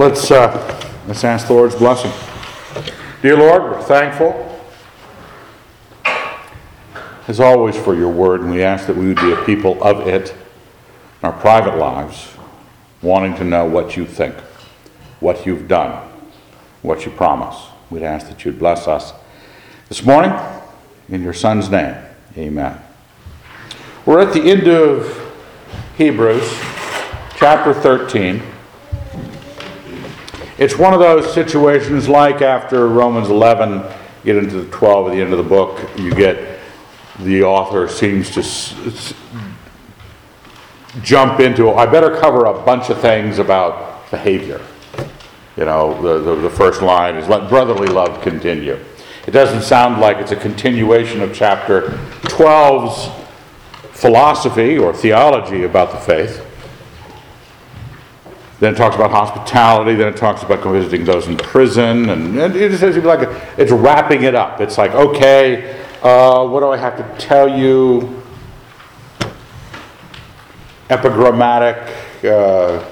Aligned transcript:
Let's, 0.00 0.30
uh, 0.30 0.90
let's 1.06 1.24
ask 1.24 1.46
the 1.46 1.52
Lord's 1.52 1.76
blessing. 1.76 2.10
Dear 3.20 3.36
Lord, 3.36 3.64
we're 3.64 3.82
thankful, 3.82 4.58
as 7.28 7.38
always, 7.38 7.76
for 7.76 7.94
your 7.94 8.08
word, 8.08 8.40
and 8.40 8.50
we 8.50 8.62
ask 8.62 8.86
that 8.86 8.96
we 8.96 9.08
would 9.08 9.20
be 9.20 9.32
a 9.32 9.44
people 9.44 9.76
of 9.84 10.08
it 10.08 10.30
in 10.30 10.36
our 11.22 11.34
private 11.34 11.76
lives, 11.76 12.30
wanting 13.02 13.34
to 13.34 13.44
know 13.44 13.66
what 13.66 13.94
you 13.94 14.06
think, 14.06 14.34
what 15.20 15.44
you've 15.44 15.68
done, 15.68 16.08
what 16.80 17.04
you 17.04 17.12
promise. 17.12 17.58
We'd 17.90 18.02
ask 18.02 18.26
that 18.28 18.42
you'd 18.46 18.58
bless 18.58 18.88
us 18.88 19.12
this 19.90 20.02
morning 20.02 20.32
in 21.10 21.22
your 21.22 21.34
Son's 21.34 21.68
name. 21.68 21.94
Amen. 22.38 22.80
We're 24.06 24.20
at 24.20 24.32
the 24.32 24.40
end 24.40 24.66
of 24.66 25.30
Hebrews, 25.98 26.50
chapter 27.36 27.74
13. 27.74 28.42
It's 30.60 30.76
one 30.78 30.92
of 30.94 31.00
those 31.00 31.32
situations 31.32 32.06
like 32.06 32.42
after 32.42 32.86
Romans 32.86 33.28
11, 33.30 33.82
get 34.24 34.36
into 34.36 34.60
the 34.60 34.70
12 34.70 35.08
at 35.08 35.14
the 35.14 35.20
end 35.22 35.32
of 35.32 35.38
the 35.38 35.42
book, 35.48 35.80
you 35.96 36.12
get 36.12 36.58
the 37.20 37.42
author 37.42 37.88
seems 37.88 38.30
to 38.32 38.40
s- 38.40 38.74
s- 38.86 39.14
jump 41.02 41.40
into, 41.40 41.70
I 41.70 41.86
better 41.86 42.14
cover 42.18 42.44
a 42.44 42.52
bunch 42.62 42.90
of 42.90 43.00
things 43.00 43.38
about 43.38 44.10
behavior. 44.10 44.60
You 45.56 45.64
know, 45.64 46.00
the, 46.02 46.18
the, 46.34 46.42
the 46.42 46.50
first 46.50 46.82
line 46.82 47.16
is 47.16 47.26
let 47.26 47.48
brotherly 47.48 47.88
love 47.88 48.20
continue. 48.22 48.78
It 49.26 49.30
doesn't 49.30 49.62
sound 49.62 49.98
like 50.00 50.18
it's 50.18 50.32
a 50.32 50.36
continuation 50.36 51.22
of 51.22 51.34
chapter 51.34 51.98
12's 52.24 53.08
philosophy 53.98 54.76
or 54.78 54.92
theology 54.92 55.64
about 55.64 55.90
the 55.92 55.98
faith. 55.98 56.46
Then 58.60 58.74
it 58.74 58.76
talks 58.76 58.94
about 58.94 59.10
hospitality. 59.10 59.94
Then 59.94 60.08
it 60.08 60.18
talks 60.18 60.42
about 60.42 60.62
visiting 60.62 61.04
those 61.04 61.26
in 61.26 61.36
prison, 61.38 62.10
and, 62.10 62.38
and 62.38 62.54
it 62.54 62.78
says 62.78 62.96
like 62.98 63.28
it's 63.58 63.72
wrapping 63.72 64.24
it 64.24 64.34
up. 64.34 64.60
It's 64.60 64.76
like, 64.76 64.92
okay, 64.92 65.82
uh, 66.02 66.46
what 66.46 66.60
do 66.60 66.70
I 66.70 66.76
have 66.76 66.96
to 66.96 67.26
tell 67.26 67.48
you? 67.48 68.22
Epigrammatic 70.90 71.76
uh, 72.24 72.84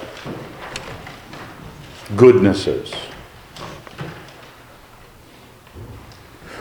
goodnesses. 2.16 2.94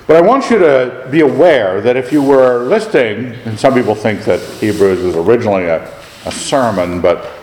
But 0.06 0.16
I 0.16 0.22
want 0.22 0.50
you 0.50 0.58
to 0.58 1.08
be 1.12 1.20
aware 1.20 1.80
that 1.82 1.95
if 1.95 2.12
you 2.12 2.23
were 2.23 2.66
listening, 2.66 3.34
and 3.45 3.60
some 3.60 3.73
people 3.73 3.94
think 3.94 4.22
that 4.22 4.39
Hebrews 4.60 5.04
was 5.04 5.16
originally 5.16 5.66
a, 5.66 5.84
a 6.26 6.32
sermon, 6.32 7.02
but 7.02 7.37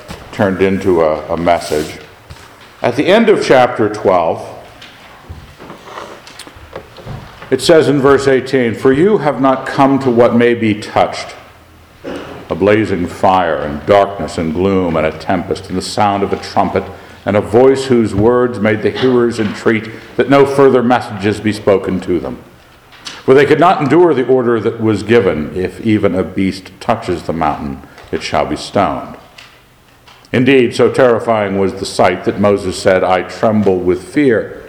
turned 0.44 0.60
into 0.60 1.00
a, 1.00 1.32
a 1.32 1.36
message. 1.38 1.98
At 2.82 2.96
the 2.96 3.06
end 3.06 3.30
of 3.30 3.42
chapter 3.42 3.88
12, 3.88 4.66
it 7.50 7.62
says 7.62 7.88
in 7.88 7.98
verse 7.98 8.28
18, 8.28 8.74
For 8.74 8.92
you 8.92 9.16
have 9.16 9.40
not 9.40 9.66
come 9.66 9.98
to 10.00 10.10
what 10.10 10.36
may 10.36 10.52
be 10.52 10.78
touched 10.78 11.34
a 12.04 12.54
blazing 12.54 13.06
fire, 13.06 13.56
and 13.56 13.86
darkness, 13.86 14.36
and 14.36 14.52
gloom, 14.52 14.96
and 14.96 15.06
a 15.06 15.18
tempest, 15.18 15.70
and 15.70 15.78
the 15.78 15.82
sound 15.82 16.22
of 16.22 16.30
a 16.30 16.36
trumpet, 16.36 16.84
and 17.24 17.38
a 17.38 17.40
voice 17.40 17.86
whose 17.86 18.14
words 18.14 18.60
made 18.60 18.82
the 18.82 18.90
hearers 18.90 19.40
entreat 19.40 19.88
that 20.16 20.28
no 20.28 20.44
further 20.44 20.82
messages 20.82 21.40
be 21.40 21.54
spoken 21.54 22.02
to 22.02 22.20
them. 22.20 22.36
For 23.24 23.32
they 23.32 23.46
could 23.46 23.60
not 23.60 23.80
endure 23.80 24.12
the 24.12 24.26
order 24.26 24.60
that 24.60 24.78
was 24.78 25.04
given 25.04 25.56
if 25.56 25.80
even 25.80 26.14
a 26.14 26.22
beast 26.22 26.70
touches 26.80 27.22
the 27.22 27.32
mountain, 27.32 27.80
it 28.12 28.22
shall 28.22 28.44
be 28.44 28.56
stoned. 28.56 29.16
Indeed, 30.34 30.74
so 30.74 30.92
terrifying 30.92 31.60
was 31.60 31.74
the 31.74 31.86
sight 31.86 32.24
that 32.24 32.40
Moses 32.40 32.76
said, 32.76 33.04
I 33.04 33.22
tremble 33.22 33.78
with 33.78 34.02
fear. 34.02 34.68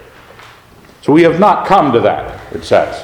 So 1.02 1.12
we 1.12 1.24
have 1.24 1.40
not 1.40 1.66
come 1.66 1.92
to 1.92 1.98
that, 2.02 2.54
it 2.54 2.62
says. 2.62 3.02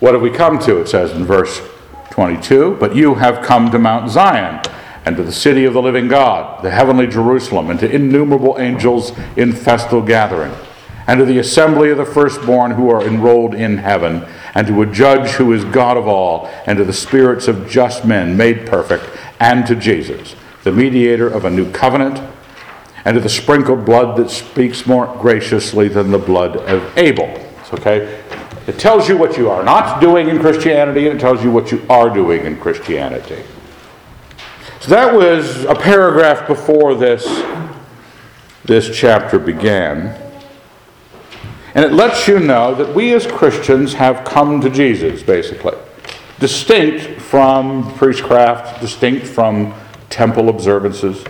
What 0.00 0.14
have 0.14 0.22
we 0.22 0.30
come 0.30 0.58
to? 0.58 0.80
It 0.80 0.88
says 0.88 1.12
in 1.12 1.24
verse 1.24 1.62
22 2.10 2.78
But 2.80 2.96
you 2.96 3.14
have 3.14 3.46
come 3.46 3.70
to 3.70 3.78
Mount 3.78 4.10
Zion, 4.10 4.60
and 5.04 5.16
to 5.16 5.22
the 5.22 5.30
city 5.30 5.64
of 5.64 5.74
the 5.74 5.82
living 5.82 6.08
God, 6.08 6.64
the 6.64 6.72
heavenly 6.72 7.06
Jerusalem, 7.06 7.70
and 7.70 7.78
to 7.78 7.88
innumerable 7.88 8.56
angels 8.58 9.12
in 9.36 9.52
festal 9.52 10.02
gathering, 10.02 10.52
and 11.06 11.20
to 11.20 11.24
the 11.24 11.38
assembly 11.38 11.90
of 11.90 11.98
the 11.98 12.04
firstborn 12.04 12.72
who 12.72 12.90
are 12.90 13.06
enrolled 13.06 13.54
in 13.54 13.78
heaven, 13.78 14.26
and 14.52 14.66
to 14.66 14.82
a 14.82 14.86
judge 14.86 15.30
who 15.34 15.52
is 15.52 15.64
God 15.66 15.96
of 15.96 16.08
all, 16.08 16.50
and 16.66 16.76
to 16.78 16.84
the 16.84 16.92
spirits 16.92 17.46
of 17.46 17.70
just 17.70 18.04
men 18.04 18.36
made 18.36 18.66
perfect, 18.66 19.08
and 19.38 19.64
to 19.68 19.76
Jesus 19.76 20.34
the 20.64 20.72
mediator 20.72 21.28
of 21.28 21.44
a 21.44 21.50
new 21.50 21.70
covenant, 21.70 22.20
and 23.04 23.14
to 23.14 23.20
the 23.20 23.28
sprinkled 23.28 23.84
blood 23.84 24.16
that 24.16 24.30
speaks 24.30 24.86
more 24.86 25.06
graciously 25.20 25.88
than 25.88 26.10
the 26.10 26.18
blood 26.18 26.56
of 26.56 26.98
Abel. 26.98 27.28
Okay? 27.72 28.22
It 28.66 28.78
tells 28.78 29.08
you 29.08 29.18
what 29.18 29.36
you 29.36 29.50
are 29.50 29.62
not 29.62 30.00
doing 30.00 30.28
in 30.28 30.40
Christianity, 30.40 31.06
and 31.06 31.18
it 31.18 31.20
tells 31.20 31.44
you 31.44 31.50
what 31.50 31.70
you 31.70 31.84
are 31.90 32.08
doing 32.08 32.46
in 32.46 32.58
Christianity. 32.58 33.42
So 34.80 34.90
that 34.90 35.14
was 35.14 35.64
a 35.64 35.74
paragraph 35.74 36.46
before 36.46 36.94
this, 36.94 37.24
this 38.64 38.94
chapter 38.96 39.38
began. 39.38 40.20
And 41.74 41.84
it 41.84 41.92
lets 41.92 42.26
you 42.26 42.38
know 42.38 42.74
that 42.74 42.94
we 42.94 43.12
as 43.12 43.26
Christians 43.26 43.94
have 43.94 44.24
come 44.24 44.60
to 44.62 44.70
Jesus, 44.70 45.22
basically. 45.22 45.76
Distinct 46.38 47.20
from 47.20 47.92
priestcraft, 47.94 48.80
distinct 48.80 49.26
from 49.26 49.74
temple 50.14 50.48
observances, 50.48 51.24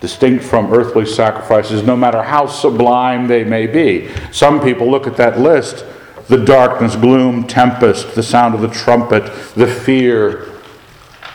distinct 0.00 0.44
from 0.44 0.70
earthly 0.72 1.06
sacrifices, 1.06 1.82
no 1.82 1.96
matter 1.96 2.22
how 2.22 2.46
sublime 2.46 3.26
they 3.26 3.42
may 3.42 3.66
be. 3.66 4.10
Some 4.30 4.60
people 4.60 4.90
look 4.90 5.06
at 5.06 5.16
that 5.16 5.40
list 5.40 5.84
the 6.28 6.42
darkness, 6.42 6.96
gloom, 6.96 7.46
tempest, 7.46 8.14
the 8.14 8.22
sound 8.22 8.54
of 8.54 8.62
the 8.62 8.68
trumpet, 8.68 9.24
the 9.54 9.66
fear, 9.66 10.50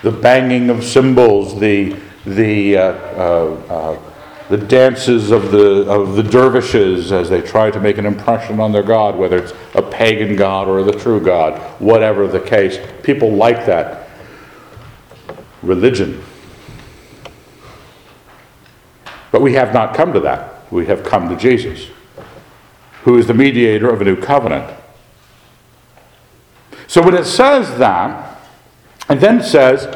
the 0.01 0.11
banging 0.11 0.71
of 0.71 0.83
cymbals, 0.83 1.59
the, 1.59 1.95
the, 2.25 2.75
uh, 2.75 2.81
uh, 2.81 3.63
uh, 3.69 3.99
the 4.49 4.57
dances 4.57 5.29
of 5.29 5.51
the, 5.51 5.87
of 5.87 6.15
the 6.15 6.23
dervishes 6.23 7.11
as 7.11 7.29
they 7.29 7.39
try 7.39 7.69
to 7.69 7.79
make 7.79 7.99
an 7.99 8.05
impression 8.07 8.59
on 8.59 8.71
their 8.71 8.81
God, 8.81 9.15
whether 9.15 9.37
it's 9.37 9.53
a 9.75 9.81
pagan 9.81 10.35
God 10.35 10.67
or 10.67 10.81
the 10.81 10.93
true 10.93 11.21
God, 11.23 11.59
whatever 11.79 12.27
the 12.27 12.39
case. 12.39 12.79
People 13.03 13.31
like 13.33 13.67
that. 13.67 14.09
Religion 15.61 16.23
but 19.31 19.41
we 19.41 19.53
have 19.53 19.73
not 19.73 19.95
come 19.95 20.13
to 20.13 20.19
that. 20.21 20.71
We 20.71 20.85
have 20.87 21.03
come 21.03 21.29
to 21.29 21.35
Jesus, 21.35 21.87
who 23.03 23.17
is 23.17 23.27
the 23.27 23.33
mediator 23.33 23.89
of 23.89 24.01
a 24.01 24.05
new 24.05 24.15
covenant. 24.15 24.75
So 26.87 27.01
when 27.01 27.15
it 27.15 27.25
says 27.25 27.77
that, 27.77 28.39
and 29.07 29.19
then 29.19 29.39
it 29.39 29.43
says, 29.43 29.87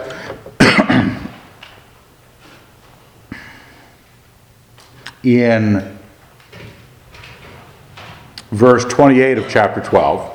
in 5.24 5.98
verse 8.52 8.86
28 8.86 9.38
of 9.38 9.50
chapter 9.50 9.82
12, 9.82 10.33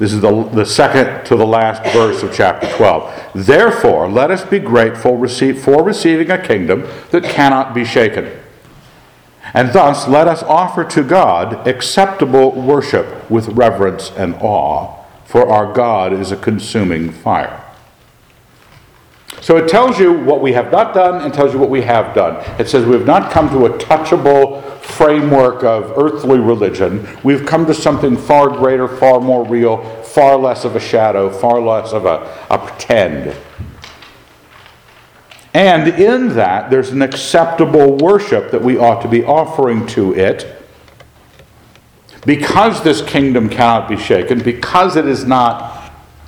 this 0.00 0.14
is 0.14 0.22
the, 0.22 0.44
the 0.44 0.64
second 0.64 1.26
to 1.26 1.36
the 1.36 1.46
last 1.46 1.84
verse 1.92 2.22
of 2.22 2.32
chapter 2.32 2.66
12. 2.74 3.32
Therefore, 3.34 4.08
let 4.08 4.30
us 4.30 4.42
be 4.42 4.58
grateful 4.58 5.18
receive, 5.18 5.62
for 5.62 5.82
receiving 5.82 6.30
a 6.30 6.42
kingdom 6.42 6.88
that 7.10 7.22
cannot 7.22 7.74
be 7.74 7.84
shaken. 7.84 8.32
And 9.52 9.74
thus, 9.74 10.08
let 10.08 10.26
us 10.26 10.42
offer 10.42 10.84
to 10.84 11.02
God 11.02 11.68
acceptable 11.68 12.52
worship 12.52 13.30
with 13.30 13.48
reverence 13.48 14.10
and 14.12 14.36
awe, 14.36 15.04
for 15.26 15.46
our 15.50 15.70
God 15.70 16.14
is 16.14 16.32
a 16.32 16.36
consuming 16.36 17.12
fire. 17.12 17.62
So 19.40 19.56
it 19.56 19.68
tells 19.68 19.98
you 19.98 20.12
what 20.12 20.40
we 20.42 20.52
have 20.52 20.70
not 20.70 20.92
done 20.92 21.22
and 21.22 21.32
tells 21.32 21.52
you 21.52 21.58
what 21.58 21.70
we 21.70 21.82
have 21.82 22.14
done. 22.14 22.36
It 22.60 22.68
says 22.68 22.84
we 22.84 22.92
have 22.92 23.06
not 23.06 23.30
come 23.30 23.48
to 23.50 23.66
a 23.66 23.78
touchable 23.78 24.62
framework 24.82 25.64
of 25.64 25.96
earthly 25.96 26.38
religion. 26.38 27.08
We've 27.24 27.46
come 27.46 27.64
to 27.66 27.74
something 27.74 28.16
far 28.16 28.48
greater, 28.48 28.86
far 28.86 29.20
more 29.20 29.46
real, 29.46 29.82
far 30.02 30.36
less 30.36 30.64
of 30.64 30.76
a 30.76 30.80
shadow, 30.80 31.30
far 31.30 31.60
less 31.60 31.92
of 31.92 32.04
a, 32.04 32.46
a 32.50 32.58
pretend. 32.58 33.34
And 35.54 35.88
in 35.88 36.34
that, 36.34 36.70
there's 36.70 36.90
an 36.90 37.02
acceptable 37.02 37.96
worship 37.96 38.50
that 38.50 38.62
we 38.62 38.76
ought 38.76 39.00
to 39.02 39.08
be 39.08 39.24
offering 39.24 39.86
to 39.88 40.14
it. 40.14 40.56
Because 42.26 42.82
this 42.82 43.00
kingdom 43.00 43.48
cannot 43.48 43.88
be 43.88 43.96
shaken, 43.96 44.42
because 44.42 44.96
it 44.96 45.06
is 45.06 45.24
not 45.24 45.69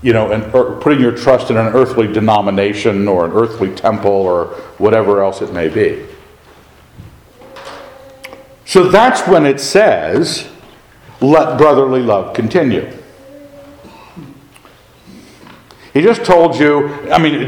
you 0.02 0.12
know, 0.12 0.32
and 0.32 0.52
putting 0.81 1.00
your 1.00 1.16
trust 1.16 1.50
in 1.50 1.56
an 1.56 1.69
earthly 1.69 2.12
denomination 2.12 3.06
or 3.06 3.25
an 3.25 3.32
earthly 3.32 3.72
temple 3.75 4.10
or 4.10 4.46
whatever 4.78 5.22
else 5.22 5.40
it 5.40 5.52
may 5.52 5.69
be. 5.69 6.04
So 8.64 8.88
that's 8.88 9.26
when 9.28 9.46
it 9.46 9.60
says, 9.60 10.49
let 11.20 11.56
brotherly 11.56 12.02
love 12.02 12.34
continue. 12.34 12.90
He 15.93 16.00
just 16.00 16.25
told 16.25 16.58
you, 16.58 16.88
I 17.10 17.19
mean, 17.19 17.40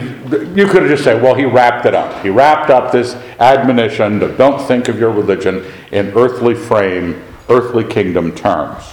you 0.54 0.66
could 0.66 0.82
have 0.82 0.90
just 0.90 1.02
said, 1.02 1.22
well, 1.22 1.34
he 1.34 1.46
wrapped 1.46 1.86
it 1.86 1.94
up. 1.94 2.22
He 2.22 2.28
wrapped 2.28 2.68
up 2.68 2.92
this 2.92 3.14
admonition 3.40 4.20
to 4.20 4.36
don't 4.36 4.60
think 4.68 4.88
of 4.88 4.98
your 4.98 5.10
religion 5.10 5.64
in 5.92 6.08
earthly 6.10 6.54
frame, 6.54 7.24
earthly 7.48 7.84
kingdom 7.84 8.34
terms. 8.34 8.84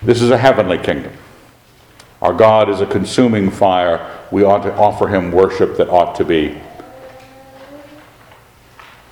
This 0.00 0.22
is 0.22 0.30
a 0.30 0.38
heavenly 0.38 0.78
kingdom. 0.78 1.12
Our 2.20 2.32
God 2.32 2.68
is 2.68 2.80
a 2.80 2.86
consuming 2.86 3.50
fire. 3.50 4.18
We 4.30 4.42
ought 4.42 4.62
to 4.64 4.74
offer 4.74 5.08
him 5.08 5.30
worship 5.30 5.76
that 5.76 5.88
ought 5.88 6.14
to 6.16 6.24
be. 6.24 6.60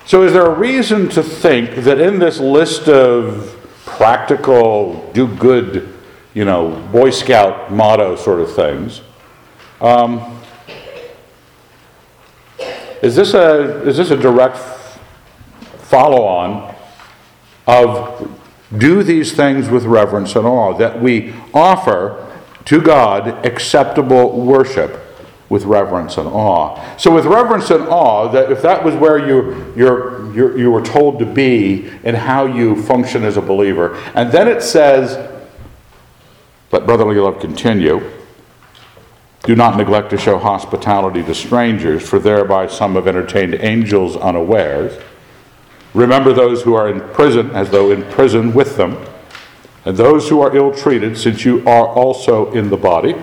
So, 0.06 0.23
is 0.23 0.32
there 0.32 0.47
a 0.47 0.55
reason 0.55 1.08
to 1.11 1.23
think 1.23 1.85
that 1.85 2.00
in 2.00 2.19
this 2.19 2.38
list 2.38 2.88
of 2.88 3.53
practical, 3.85 5.11
do 5.12 5.26
good, 5.26 5.93
you 6.35 6.44
know, 6.44 6.76
Boy 6.93 7.11
Scout 7.11 7.73
motto 7.73 8.17
sort 8.17 8.41
of 8.41 8.55
things, 8.55 9.03
um, 9.81 10.41
is 13.03 13.14
this 13.14 13.35
a 13.35 13.82
is 13.82 13.97
this 13.97 14.11
a 14.11 14.17
direct 14.17 14.58
follow 15.79 16.25
on 16.25 16.75
of 17.67 18.38
do 18.79 19.03
these 19.03 19.32
things 19.32 19.69
with 19.69 19.85
reverence 19.85 20.35
and 20.35 20.47
awe 20.47 20.73
that 20.76 21.00
we 21.00 21.35
offer 21.53 22.23
to 22.66 22.80
God 22.80 23.44
acceptable 23.46 24.40
worship 24.40 25.02
with 25.48 25.64
reverence 25.64 26.18
and 26.18 26.26
awe. 26.28 26.96
So, 26.96 27.14
with 27.14 27.24
reverence 27.24 27.70
and 27.70 27.86
awe, 27.88 28.28
that 28.32 28.50
if 28.50 28.62
that 28.62 28.84
was 28.84 28.94
where 28.94 29.18
you 29.18 29.72
you 29.76 30.32
you 30.34 30.58
you 30.58 30.70
were 30.70 30.82
told 30.82 31.18
to 31.20 31.26
be 31.26 31.90
and 32.04 32.16
how 32.16 32.46
you 32.46 32.80
function 32.82 33.24
as 33.24 33.36
a 33.36 33.42
believer, 33.42 33.96
and 34.14 34.32
then 34.32 34.48
it 34.48 34.62
says, 34.62 35.16
"Let 36.72 36.86
brotherly 36.86 37.16
love 37.16 37.40
continue." 37.40 38.02
Do 39.44 39.54
not 39.54 39.76
neglect 39.76 40.10
to 40.10 40.19
show 40.19 40.38
hospitality 40.38 41.22
to 41.22 41.34
strangers, 41.34 42.02
for 42.02 42.19
thereby 42.19 42.66
some 42.66 42.96
have 42.96 43.06
entertained 43.06 43.54
angels 43.60 44.16
unawares. 44.16 45.00
Remember 45.94 46.32
those 46.32 46.62
who 46.62 46.74
are 46.74 46.88
in 46.88 47.00
prison 47.14 47.52
as 47.52 47.70
though 47.70 47.92
in 47.92 48.02
prison 48.10 48.52
with 48.52 48.76
them, 48.76 48.98
and 49.86 49.96
those 49.96 50.28
who 50.28 50.40
are 50.40 50.54
ill 50.54 50.74
treated, 50.74 51.16
since 51.16 51.44
you 51.44 51.64
are 51.64 51.86
also 51.86 52.50
in 52.50 52.70
the 52.70 52.76
body. 52.76 53.14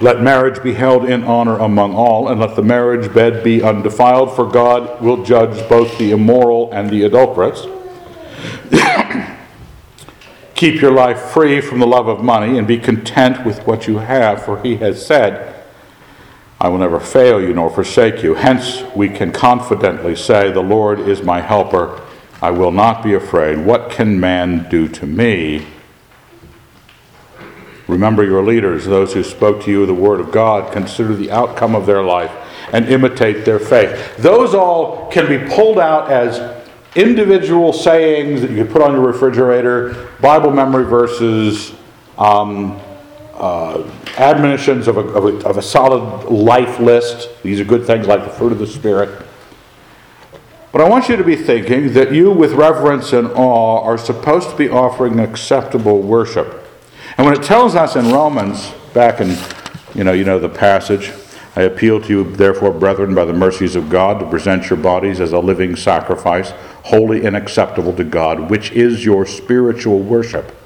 Let 0.00 0.20
marriage 0.20 0.62
be 0.62 0.74
held 0.74 1.06
in 1.06 1.24
honor 1.24 1.58
among 1.58 1.94
all, 1.94 2.28
and 2.28 2.38
let 2.38 2.54
the 2.54 2.62
marriage 2.62 3.12
bed 3.14 3.42
be 3.42 3.62
undefiled, 3.62 4.36
for 4.36 4.46
God 4.46 5.00
will 5.00 5.24
judge 5.24 5.66
both 5.66 5.96
the 5.96 6.10
immoral 6.10 6.70
and 6.72 6.90
the 6.90 7.04
adulterous. 7.04 7.66
Keep 10.54 10.82
your 10.82 10.92
life 10.92 11.20
free 11.30 11.62
from 11.62 11.78
the 11.78 11.86
love 11.86 12.06
of 12.06 12.22
money 12.22 12.58
and 12.58 12.68
be 12.68 12.76
content 12.76 13.46
with 13.46 13.66
what 13.66 13.88
you 13.88 13.96
have, 13.96 14.44
for 14.44 14.62
he 14.62 14.76
has 14.76 15.04
said, 15.04 15.54
I 16.60 16.68
will 16.68 16.78
never 16.78 17.00
fail 17.00 17.40
you 17.40 17.54
nor 17.54 17.70
forsake 17.70 18.22
you. 18.22 18.34
Hence, 18.34 18.82
we 18.94 19.08
can 19.08 19.32
confidently 19.32 20.14
say, 20.14 20.52
The 20.52 20.60
Lord 20.60 21.00
is 21.00 21.22
my 21.22 21.40
helper. 21.40 22.02
I 22.44 22.50
will 22.50 22.72
not 22.72 23.02
be 23.02 23.14
afraid. 23.14 23.56
What 23.64 23.90
can 23.90 24.20
man 24.20 24.68
do 24.68 24.86
to 24.86 25.06
me? 25.06 25.66
Remember 27.88 28.22
your 28.22 28.44
leaders, 28.44 28.84
those 28.84 29.14
who 29.14 29.22
spoke 29.22 29.62
to 29.62 29.70
you 29.70 29.86
the 29.86 29.94
word 29.94 30.20
of 30.20 30.30
God. 30.30 30.70
Consider 30.70 31.16
the 31.16 31.30
outcome 31.30 31.74
of 31.74 31.86
their 31.86 32.02
life 32.02 32.30
and 32.70 32.86
imitate 32.86 33.46
their 33.46 33.58
faith. 33.58 34.18
Those 34.18 34.54
all 34.54 35.10
can 35.10 35.26
be 35.26 35.38
pulled 35.54 35.78
out 35.78 36.10
as 36.10 36.62
individual 36.94 37.72
sayings 37.72 38.42
that 38.42 38.50
you 38.50 38.66
put 38.66 38.82
on 38.82 38.92
your 38.92 39.06
refrigerator, 39.06 40.10
Bible 40.20 40.50
memory 40.50 40.84
verses, 40.84 41.72
um, 42.18 42.78
uh, 43.32 43.90
admonitions 44.18 44.86
of 44.86 44.98
a, 44.98 45.00
of, 45.00 45.24
a, 45.24 45.48
of 45.48 45.56
a 45.56 45.62
solid 45.62 46.30
life 46.30 46.78
list. 46.78 47.30
These 47.42 47.58
are 47.58 47.64
good 47.64 47.86
things 47.86 48.06
like 48.06 48.22
the 48.22 48.28
fruit 48.28 48.52
of 48.52 48.58
the 48.58 48.66
Spirit. 48.66 49.24
But 50.74 50.82
I 50.82 50.88
want 50.88 51.08
you 51.08 51.14
to 51.14 51.22
be 51.22 51.36
thinking 51.36 51.92
that 51.92 52.12
you, 52.12 52.32
with 52.32 52.54
reverence 52.54 53.12
and 53.12 53.28
awe, 53.28 53.80
are 53.84 53.96
supposed 53.96 54.50
to 54.50 54.56
be 54.56 54.68
offering 54.68 55.20
acceptable 55.20 56.02
worship. 56.02 56.66
And 57.16 57.24
when 57.24 57.38
it 57.38 57.44
tells 57.44 57.76
us 57.76 57.94
in 57.94 58.10
Romans, 58.10 58.72
back 58.92 59.20
in, 59.20 59.36
you 59.94 60.02
know, 60.02 60.10
you 60.12 60.24
know 60.24 60.40
the 60.40 60.48
passage, 60.48 61.12
I 61.54 61.62
appeal 61.62 62.00
to 62.00 62.08
you, 62.08 62.24
therefore, 62.24 62.72
brethren, 62.72 63.14
by 63.14 63.24
the 63.24 63.32
mercies 63.32 63.76
of 63.76 63.88
God, 63.88 64.18
to 64.18 64.28
present 64.28 64.68
your 64.68 64.80
bodies 64.80 65.20
as 65.20 65.30
a 65.30 65.38
living 65.38 65.76
sacrifice, 65.76 66.50
holy 66.82 67.24
and 67.24 67.36
acceptable 67.36 67.92
to 67.92 68.02
God, 68.02 68.50
which 68.50 68.72
is 68.72 69.04
your 69.04 69.26
spiritual 69.26 70.00
worship. 70.00 70.56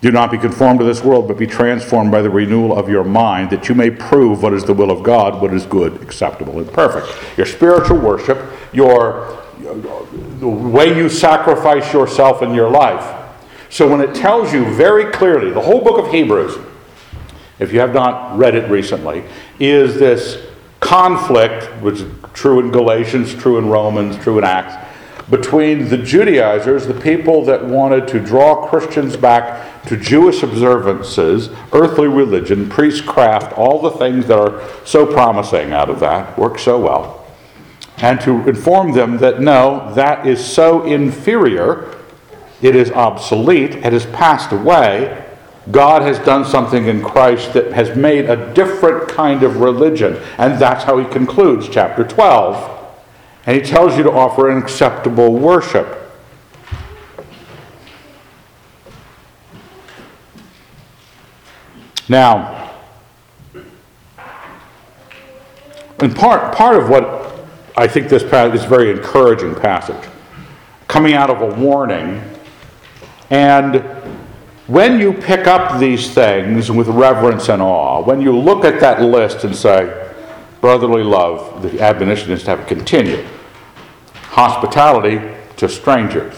Do 0.00 0.10
not 0.10 0.30
be 0.30 0.38
conformed 0.38 0.80
to 0.80 0.84
this 0.84 1.04
world, 1.04 1.28
but 1.28 1.36
be 1.36 1.46
transformed 1.46 2.10
by 2.10 2.22
the 2.22 2.30
renewal 2.30 2.76
of 2.76 2.88
your 2.88 3.04
mind, 3.04 3.50
that 3.50 3.68
you 3.68 3.74
may 3.74 3.90
prove 3.90 4.42
what 4.42 4.54
is 4.54 4.64
the 4.64 4.72
will 4.72 4.90
of 4.90 5.02
God, 5.02 5.42
what 5.42 5.52
is 5.52 5.66
good, 5.66 6.02
acceptable, 6.02 6.58
and 6.58 6.72
perfect. 6.72 7.36
Your 7.36 7.46
spiritual 7.46 7.98
worship, 7.98 8.38
your 8.72 9.38
the 10.38 10.48
way 10.48 10.96
you 10.96 11.08
sacrifice 11.08 11.92
yourself 11.92 12.42
in 12.42 12.54
your 12.54 12.70
life. 12.70 13.16
So 13.68 13.88
when 13.88 14.00
it 14.00 14.14
tells 14.14 14.52
you 14.52 14.64
very 14.74 15.12
clearly, 15.12 15.50
the 15.50 15.60
whole 15.60 15.82
book 15.84 16.04
of 16.04 16.10
Hebrews, 16.10 16.56
if 17.58 17.72
you 17.72 17.80
have 17.80 17.92
not 17.92 18.36
read 18.38 18.54
it 18.54 18.70
recently, 18.70 19.22
is 19.60 19.94
this 19.96 20.46
conflict, 20.80 21.64
which 21.82 22.00
is 22.00 22.12
true 22.32 22.58
in 22.58 22.70
Galatians, 22.70 23.34
true 23.34 23.58
in 23.58 23.68
Romans, 23.68 24.16
true 24.16 24.38
in 24.38 24.44
Acts, 24.44 24.74
between 25.28 25.88
the 25.88 25.98
Judaizers, 25.98 26.86
the 26.86 26.94
people 26.94 27.44
that 27.44 27.64
wanted 27.64 28.08
to 28.08 28.18
draw 28.18 28.66
Christians 28.66 29.16
back 29.16 29.69
to 29.86 29.96
Jewish 29.96 30.42
observances, 30.42 31.48
earthly 31.72 32.08
religion, 32.08 32.68
priestcraft, 32.68 33.56
all 33.56 33.80
the 33.80 33.90
things 33.90 34.26
that 34.26 34.38
are 34.38 34.62
so 34.84 35.06
promising 35.06 35.72
out 35.72 35.88
of 35.88 36.00
that, 36.00 36.38
work 36.38 36.58
so 36.58 36.78
well, 36.78 37.26
and 37.98 38.20
to 38.20 38.46
inform 38.48 38.92
them 38.92 39.18
that 39.18 39.40
no, 39.40 39.92
that 39.94 40.26
is 40.26 40.44
so 40.44 40.84
inferior, 40.84 41.96
it 42.62 42.76
is 42.76 42.90
obsolete, 42.90 43.76
it 43.76 43.92
has 43.92 44.06
passed 44.06 44.52
away. 44.52 45.26
God 45.70 46.02
has 46.02 46.18
done 46.20 46.44
something 46.44 46.86
in 46.86 47.02
Christ 47.02 47.52
that 47.52 47.72
has 47.72 47.96
made 47.96 48.28
a 48.28 48.52
different 48.54 49.08
kind 49.08 49.42
of 49.42 49.58
religion. 49.58 50.20
And 50.38 50.58
that's 50.60 50.84
how 50.84 50.98
he 50.98 51.04
concludes 51.06 51.68
chapter 51.68 52.02
12 52.02 52.80
and 53.46 53.56
he 53.56 53.62
tells 53.62 53.96
you 53.96 54.02
to 54.02 54.12
offer 54.12 54.50
an 54.50 54.58
acceptable 54.58 55.32
worship. 55.32 55.99
Now, 62.10 62.72
and 66.00 66.16
part, 66.16 66.52
part 66.56 66.76
of 66.76 66.88
what 66.88 67.46
I 67.76 67.86
think 67.86 68.08
this 68.08 68.24
is 68.24 68.64
very 68.64 68.90
encouraging 68.90 69.54
passage, 69.54 70.10
coming 70.88 71.14
out 71.14 71.30
of 71.30 71.40
a 71.40 71.54
warning. 71.54 72.20
And 73.30 73.76
when 74.66 74.98
you 74.98 75.12
pick 75.12 75.46
up 75.46 75.78
these 75.78 76.12
things 76.12 76.68
with 76.68 76.88
reverence 76.88 77.48
and 77.48 77.62
awe, 77.62 78.02
when 78.02 78.20
you 78.20 78.36
look 78.36 78.64
at 78.64 78.80
that 78.80 79.02
list 79.02 79.44
and 79.44 79.54
say, 79.54 80.12
brotherly 80.60 81.04
love, 81.04 81.62
the 81.62 81.80
admonition 81.80 82.32
is 82.32 82.42
to 82.42 82.50
have 82.50 82.58
it 82.58 82.66
continue. 82.66 83.24
Hospitality 84.14 85.20
to 85.58 85.68
strangers. 85.68 86.34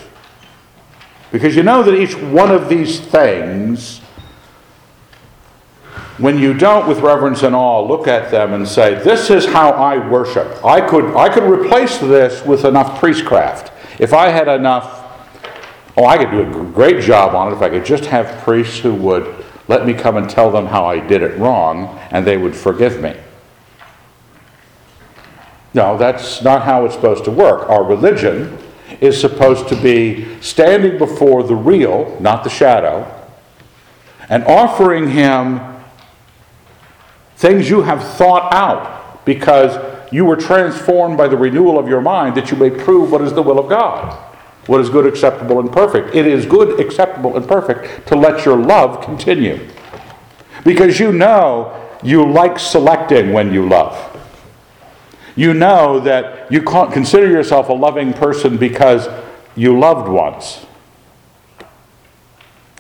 Because 1.31 1.57
you 1.57 1.62
know 1.62 1.83
that 1.83 1.95
each 1.95 2.14
one 2.14 2.50
of 2.50 2.69
these 2.69 3.00
things, 3.00 4.02
when 6.19 6.38
you 6.38 6.52
don't 6.52 6.87
with 6.87 7.00
reverence 7.00 7.42
and 7.42 7.54
awe 7.54 7.81
look 7.81 8.07
at 8.07 8.31
them 8.31 8.52
and 8.52 8.66
say, 8.66 8.95
This 9.02 9.31
is 9.31 9.47
how 9.47 9.71
I 9.71 10.07
worship. 10.09 10.64
I 10.64 10.81
could, 10.81 11.16
I 11.16 11.33
could 11.33 11.45
replace 11.45 11.99
this 11.99 12.45
with 12.45 12.64
enough 12.64 12.99
priestcraft. 12.99 13.73
If 13.99 14.12
I 14.12 14.28
had 14.28 14.49
enough, 14.49 15.00
oh, 15.97 16.04
I 16.04 16.19
could 16.19 16.31
do 16.31 16.40
a 16.40 16.64
great 16.73 17.02
job 17.02 17.35
on 17.35 17.52
it 17.52 17.57
if 17.57 17.62
I 17.62 17.69
could 17.69 17.85
just 17.85 18.04
have 18.07 18.42
priests 18.42 18.78
who 18.78 18.95
would 18.95 19.45
let 19.69 19.87
me 19.87 19.95
come 19.95 20.16
and 20.16 20.28
tell 20.28 20.50
them 20.50 20.66
how 20.66 20.85
I 20.85 20.99
did 20.99 21.23
it 21.23 21.38
wrong 21.38 21.99
and 22.11 22.26
they 22.26 22.37
would 22.37 22.54
forgive 22.54 23.00
me. 23.00 23.16
No, 25.75 25.97
that's 25.97 26.42
not 26.42 26.62
how 26.62 26.85
it's 26.85 26.95
supposed 26.95 27.25
to 27.25 27.31
work. 27.31 27.69
Our 27.71 27.85
religion 27.85 28.59
is 29.00 29.19
supposed 29.19 29.69
to 29.69 29.76
be 29.76 30.40
standing 30.40 30.99
before 30.99 31.42
the 31.42 31.54
real, 31.54 32.19
not 32.21 32.45
the 32.45 32.50
shadow, 32.50 33.11
and 34.28 34.45
offering 34.45 35.11
Him 35.11 35.72
things 37.43 37.69
you 37.69 37.83
have 37.83 38.01
thought 38.15 38.53
out 38.55 39.25
because 39.25 39.77
you 40.13 40.25
were 40.25 40.37
transformed 40.37 41.19
by 41.19 41.27
the 41.27 41.37
renewal 41.37 41.77
of 41.77 41.89
your 41.89 42.01
mind 42.01 42.37
that 42.37 42.53
you 42.53 42.57
may 42.57 42.71
prove 42.71 43.11
what 43.11 43.21
is 43.21 43.33
the 43.33 43.43
will 43.43 43.59
of 43.59 43.69
God, 43.69 44.17
what 44.67 44.81
is 44.81 44.89
good, 44.89 45.07
acceptable, 45.07 45.59
and 45.59 45.73
perfect. 45.73 46.15
It 46.15 46.25
is 46.25 46.47
good, 46.47 46.79
acceptable, 46.79 47.37
and 47.37 47.47
perfect 47.47 48.07
to 48.07 48.15
let 48.15 48.45
your 48.45 48.57
love 48.57 49.05
continue 49.05 49.69
because 50.65 51.01
you 51.01 51.13
know 51.13 51.77
you 52.05 52.31
like 52.31 52.61
selecting 52.61 53.33
when 53.33 53.53
you 53.53 53.69
love. 53.69 54.09
You 55.35 55.53
know 55.53 55.99
that 55.99 56.53
you 56.53 56.63
can't 56.63 56.93
consider 56.93 57.29
yourself 57.29 57.69
a 57.69 57.73
loving 57.73 58.13
person 58.13 58.57
because 58.57 59.09
you 59.57 59.77
loved 59.77 60.09
once. 60.09 60.65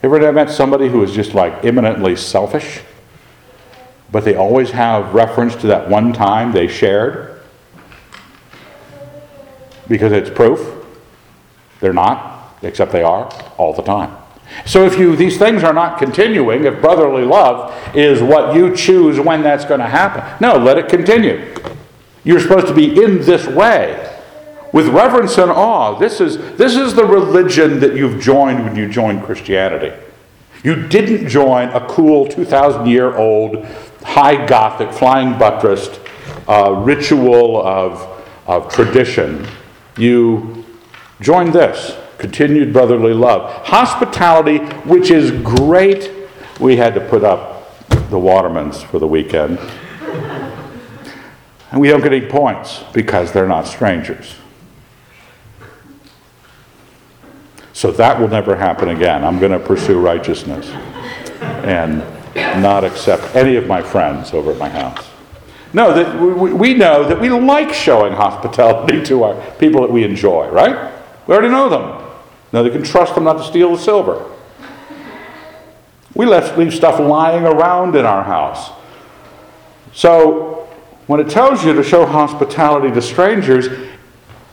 Ever 0.04 0.32
met 0.32 0.50
somebody 0.50 0.88
who 0.88 1.02
is 1.02 1.12
just 1.12 1.34
like 1.34 1.64
imminently 1.64 2.14
selfish, 2.14 2.82
but 4.12 4.24
they 4.24 4.36
always 4.36 4.70
have 4.70 5.14
reference 5.14 5.56
to 5.56 5.66
that 5.68 5.88
one 5.88 6.12
time 6.12 6.52
they 6.52 6.68
shared? 6.68 7.40
Because 9.88 10.12
it's 10.12 10.30
proof. 10.30 10.86
They're 11.80 11.92
not, 11.92 12.56
except 12.62 12.92
they 12.92 13.02
are 13.02 13.32
all 13.56 13.72
the 13.72 13.82
time. 13.82 14.16
So 14.66 14.84
if 14.84 14.98
you 14.98 15.16
these 15.16 15.38
things 15.38 15.64
are 15.64 15.72
not 15.72 15.98
continuing, 15.98 16.64
if 16.64 16.80
brotherly 16.80 17.24
love 17.24 17.74
is 17.96 18.22
what 18.22 18.54
you 18.54 18.76
choose 18.76 19.18
when 19.18 19.42
that's 19.42 19.64
going 19.64 19.80
to 19.80 19.88
happen, 19.88 20.22
no, 20.40 20.56
let 20.58 20.76
it 20.76 20.88
continue. 20.88 21.54
You're 22.22 22.40
supposed 22.40 22.68
to 22.68 22.74
be 22.74 23.02
in 23.02 23.22
this 23.22 23.46
way. 23.46 24.08
With 24.72 24.88
reverence 24.88 25.36
and 25.36 25.50
awe. 25.50 25.98
This 25.98 26.20
is, 26.20 26.38
this 26.56 26.76
is 26.76 26.94
the 26.94 27.04
religion 27.04 27.80
that 27.80 27.94
you've 27.94 28.22
joined 28.22 28.64
when 28.64 28.74
you 28.74 28.88
joined 28.88 29.22
Christianity. 29.22 29.92
You 30.64 30.88
didn't 30.88 31.28
join 31.28 31.68
a 31.70 31.86
cool 31.88 32.26
2,000 32.26 32.86
year 32.86 33.14
old, 33.16 33.66
high 34.04 34.46
Gothic, 34.46 34.92
flying 34.92 35.38
buttressed 35.38 36.00
uh, 36.48 36.72
ritual 36.84 37.64
of, 37.66 38.24
of 38.46 38.72
tradition. 38.72 39.46
You 39.96 40.64
join 41.20 41.50
this 41.50 41.96
continued 42.22 42.72
brotherly 42.72 43.12
love. 43.12 43.66
Hospitality, 43.66 44.58
which 44.88 45.10
is 45.10 45.32
great. 45.42 46.08
We 46.60 46.76
had 46.76 46.94
to 46.94 47.00
put 47.00 47.24
up 47.24 47.76
the 47.88 48.16
Watermans 48.16 48.84
for 48.84 49.00
the 49.00 49.08
weekend. 49.08 49.58
And 51.72 51.80
we 51.80 51.88
don't 51.88 52.00
get 52.00 52.12
any 52.12 52.24
points 52.24 52.84
because 52.92 53.32
they're 53.32 53.48
not 53.48 53.66
strangers. 53.66 54.36
So 57.72 57.90
that 57.90 58.20
will 58.20 58.28
never 58.28 58.54
happen 58.54 58.90
again. 58.90 59.24
I'm 59.24 59.40
going 59.40 59.50
to 59.50 59.58
pursue 59.58 59.98
righteousness 59.98 60.68
and 61.64 62.02
not 62.34 62.84
accept 62.84 63.34
any 63.34 63.56
of 63.56 63.66
my 63.66 63.82
friends 63.82 64.32
over 64.32 64.52
at 64.52 64.58
my 64.58 64.68
house. 64.68 65.08
No, 65.74 65.94
that 65.94 66.18
we 66.20 66.74
know 66.74 67.08
that 67.08 67.18
we 67.18 67.30
like 67.30 67.72
showing 67.72 68.12
hospitality 68.12 69.02
to 69.04 69.24
our 69.24 69.52
people 69.56 69.80
that 69.82 69.90
we 69.90 70.04
enjoy, 70.04 70.48
right? 70.48 70.92
We 71.26 71.34
already 71.34 71.48
know 71.48 71.68
them. 71.68 72.10
Now 72.52 72.62
they 72.62 72.70
can 72.70 72.82
trust 72.82 73.14
them 73.14 73.24
not 73.24 73.38
to 73.38 73.44
steal 73.44 73.74
the 73.74 73.82
silver. 73.82 74.30
We 76.14 76.26
left 76.26 76.58
leave 76.58 76.74
stuff 76.74 77.00
lying 77.00 77.44
around 77.44 77.96
in 77.96 78.04
our 78.04 78.22
house. 78.22 78.70
So 79.94 80.68
when 81.06 81.20
it 81.20 81.30
tells 81.30 81.64
you 81.64 81.72
to 81.72 81.82
show 81.82 82.04
hospitality 82.04 82.92
to 82.92 83.00
strangers, 83.00 83.68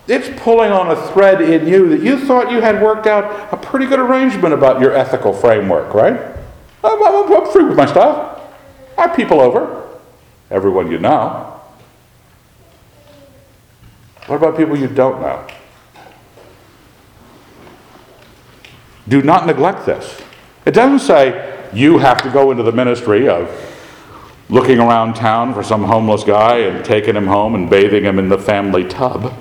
it's 0.08 0.30
pulling 0.42 0.72
on 0.72 0.90
a 0.90 1.08
thread 1.10 1.42
in 1.42 1.68
you 1.68 1.90
that 1.90 2.02
you 2.02 2.18
thought 2.26 2.50
you 2.50 2.62
had 2.62 2.82
worked 2.82 3.08
out 3.08 3.54
a 3.54 3.58
pretty 3.58 3.86
good 3.86 4.00
arrangement 4.00 4.54
about 4.54 4.82
your 4.82 4.94
ethical 4.96 5.34
framework, 5.34 5.94
right? 5.94 6.39
I'm, 6.84 7.04
I'm, 7.04 7.34
I'm 7.34 7.52
free 7.52 7.66
with 7.66 7.78
my 7.78 7.86
stuff. 7.86 8.42
I 8.98 9.08
have 9.08 9.16
people 9.16 9.42
over. 9.42 9.88
Everyone 10.50 10.92
you 10.92 11.00
know. 11.00 11.62
What 14.28 14.38
about 14.38 14.58
people 14.58 14.78
you 14.78 14.88
don't 14.88 15.22
know? 15.22 15.48
Do 19.08 19.22
not 19.22 19.48
neglect 19.48 19.86
this. 19.86 20.22
It 20.66 20.72
doesn't 20.72 21.00
say 21.00 21.68
you 21.74 21.98
have 21.98 22.22
to 22.24 22.30
go 22.30 22.52
into 22.52 22.64
the 22.64 22.72
ministry 22.72 23.28
of 23.28 23.50
looking 24.50 24.80
around 24.80 25.16
town 25.16 25.54
for 25.54 25.64
some 25.64 25.84
homeless 25.84 26.24
guy 26.24 26.58
and 26.58 26.84
taking 26.84 27.16
him 27.16 27.28
home 27.28 27.56
and 27.56 27.70
bathing 27.70 28.04
him 28.04 28.20
in 28.20 28.30
the 28.30 28.38
family 28.38 28.88
tub 28.88 29.34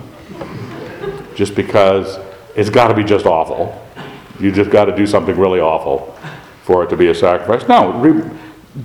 just 1.35 1.55
because 1.55 2.19
it's 2.57 2.71
got 2.71 2.89
to 2.89 2.95
be 2.95 3.05
just 3.05 3.27
awful. 3.27 3.85
You 4.41 4.53
just 4.53 4.71
got 4.71 4.87
to 4.87 4.97
do 4.97 5.07
something 5.07 5.37
really 5.37 5.61
awful 5.61 6.15
for 6.69 6.85
it 6.85 6.91
to 6.91 6.99
be 6.99 7.09
a 7.09 7.15
sacrifice. 7.15 7.67
No, 7.67 7.95
re- 7.95 8.31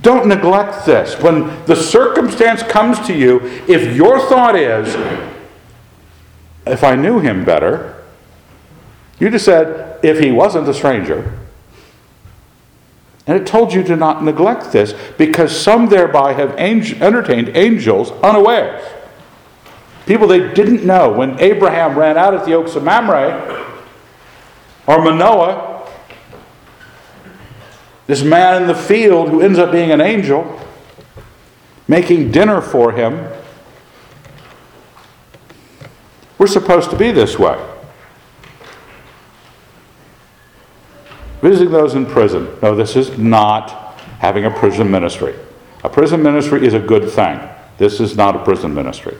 don't 0.00 0.26
neglect 0.26 0.86
this. 0.86 1.20
When 1.20 1.62
the 1.66 1.76
circumstance 1.76 2.62
comes 2.62 2.98
to 3.06 3.14
you, 3.14 3.42
if 3.68 3.94
your 3.94 4.26
thought 4.26 4.56
is, 4.56 4.88
if 6.66 6.82
I 6.82 6.96
knew 6.96 7.20
him 7.20 7.44
better, 7.44 8.02
you 9.18 9.28
just 9.28 9.44
said, 9.44 10.02
if 10.02 10.18
he 10.18 10.32
wasn't 10.32 10.66
a 10.66 10.72
stranger. 10.72 11.38
And 13.26 13.38
it 13.38 13.46
told 13.46 13.74
you 13.74 13.82
to 13.82 13.96
not 13.96 14.24
neglect 14.24 14.72
this 14.72 14.94
because 15.18 15.54
some 15.54 15.90
thereby 15.90 16.32
have 16.32 16.54
angel, 16.58 17.02
entertained 17.02 17.54
angels 17.54 18.12
unawares. 18.22 18.82
People 20.06 20.26
they 20.26 20.54
didn't 20.54 20.86
know. 20.86 21.12
When 21.12 21.38
Abraham 21.38 21.98
ran 21.98 22.16
out 22.16 22.32
at 22.32 22.46
the 22.46 22.54
oaks 22.54 22.76
of 22.76 22.82
Mamre, 22.82 23.76
or 24.86 25.02
Manoah, 25.02 25.73
this 28.06 28.22
man 28.22 28.62
in 28.62 28.68
the 28.68 28.74
field 28.74 29.30
who 29.30 29.40
ends 29.40 29.58
up 29.58 29.72
being 29.72 29.90
an 29.90 30.00
angel, 30.00 30.60
making 31.88 32.30
dinner 32.30 32.60
for 32.60 32.92
him. 32.92 33.28
We're 36.38 36.46
supposed 36.46 36.90
to 36.90 36.96
be 36.96 37.12
this 37.12 37.38
way. 37.38 37.58
visiting 41.44 41.70
those 41.70 41.94
in 41.94 42.06
prison. 42.06 42.48
No, 42.62 42.74
this 42.74 42.96
is 42.96 43.18
not 43.18 44.00
having 44.18 44.46
a 44.46 44.50
prison 44.50 44.90
ministry. 44.90 45.34
A 45.82 45.90
prison 45.90 46.22
ministry 46.22 46.66
is 46.66 46.72
a 46.72 46.80
good 46.80 47.10
thing. 47.10 47.38
This 47.76 48.00
is 48.00 48.16
not 48.16 48.34
a 48.34 48.42
prison 48.42 48.74
ministry. 48.74 49.14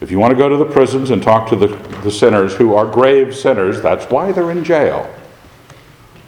If 0.00 0.10
you 0.10 0.18
want 0.18 0.30
to 0.30 0.38
go 0.38 0.48
to 0.48 0.56
the 0.56 0.64
prisons 0.64 1.10
and 1.10 1.22
talk 1.22 1.46
to 1.50 1.56
the, 1.56 1.66
the 2.02 2.10
sinners 2.10 2.54
who 2.54 2.74
are 2.74 2.86
grave 2.86 3.36
sinners, 3.36 3.82
that's 3.82 4.06
why 4.06 4.32
they're 4.32 4.50
in 4.50 4.64
jail. 4.64 5.14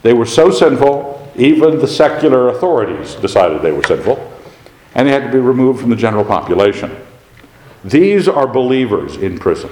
They 0.02 0.12
were 0.12 0.26
so 0.26 0.50
sinful, 0.50 1.25
even 1.36 1.78
the 1.78 1.88
secular 1.88 2.48
authorities 2.48 3.14
decided 3.16 3.62
they 3.62 3.72
were 3.72 3.84
sinful, 3.84 4.32
and 4.94 5.06
they 5.06 5.12
had 5.12 5.24
to 5.24 5.32
be 5.32 5.38
removed 5.38 5.80
from 5.80 5.90
the 5.90 5.96
general 5.96 6.24
population. 6.24 6.96
These 7.84 8.28
are 8.28 8.46
believers 8.46 9.16
in 9.16 9.38
prison 9.38 9.70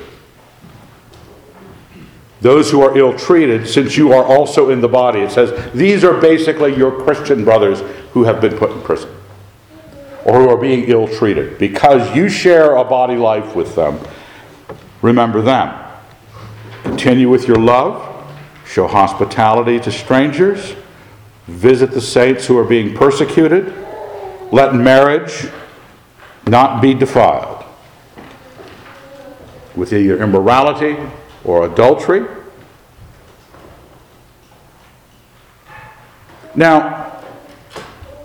those 2.45 2.71
who 2.71 2.83
are 2.83 2.95
ill 2.99 3.17
treated, 3.17 3.67
since 3.67 3.97
you 3.97 4.13
are 4.13 4.23
also 4.23 4.69
in 4.69 4.83
the 4.83 4.89
body. 4.89 5.21
It 5.21 5.31
says 5.31 5.73
these 5.73 6.05
are 6.05 6.21
basically 6.21 6.77
your 6.77 7.03
Christian 7.03 7.43
brothers 7.43 7.81
who 8.13 8.25
have 8.25 8.43
been 8.43 8.59
put 8.59 8.71
in 8.71 8.83
prison 8.83 9.09
or 10.27 10.43
who 10.43 10.51
are 10.51 10.59
being 10.59 10.85
ill 10.85 11.09
treated. 11.09 11.57
Because 11.57 12.15
you 12.15 12.29
share 12.29 12.77
a 12.77 12.85
body 12.85 13.17
life 13.17 13.57
with 13.57 13.75
them, 13.75 13.99
remember 15.01 15.41
them. 15.41 15.75
Continue 16.83 17.31
with 17.31 17.49
your 17.49 17.57
love, 17.57 18.31
show 18.67 18.87
hospitality 18.87 19.81
to 19.81 19.91
strangers, 19.91 20.77
visit 21.47 21.91
the 21.91 22.01
saints 22.01 22.47
who 22.47 22.59
are 22.59 22.65
being 22.65 22.95
persecuted, 22.95 23.73
let 24.51 24.75
marriage 24.75 25.49
not 26.47 26.81
be 26.81 26.95
defiled 26.95 27.65
with 29.75 29.93
either 29.93 30.23
immorality 30.23 30.97
or 31.45 31.67
adultery. 31.67 32.27
Now, 36.55 37.05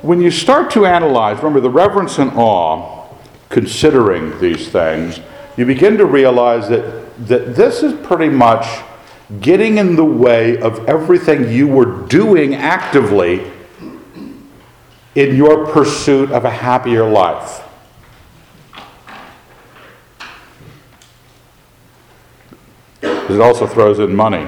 when 0.02 0.22
you 0.22 0.32
start 0.32 0.72
to 0.72 0.86
analyze, 0.86 1.38
remember 1.38 1.60
the 1.60 1.70
reverence 1.70 2.20
and 2.20 2.32
awe, 2.36 3.08
considering 3.50 4.40
these 4.40 4.70
things, 4.70 5.20
you 5.58 5.66
begin 5.66 5.98
to 5.98 6.06
realize 6.06 6.70
that, 6.70 7.18
that 7.28 7.56
this 7.56 7.84
is 7.84 7.94
pretty 8.06 8.30
much 8.30 8.66
getting 9.42 9.78
in 9.78 9.96
the 9.96 10.06
way 10.06 10.60
of 10.60 10.88
everything 10.90 11.52
you 11.52 11.68
were 11.68 12.08
doing 12.08 12.56
actively 12.56 13.52
in 15.16 15.36
your 15.36 15.68
pursuit 15.68 16.32
of 16.32 16.46
a 16.46 16.50
happier 16.50 17.08
life. 17.08 17.64
It 23.02 23.40
also 23.40 23.68
throws 23.68 24.00
in 24.00 24.16
money. 24.16 24.48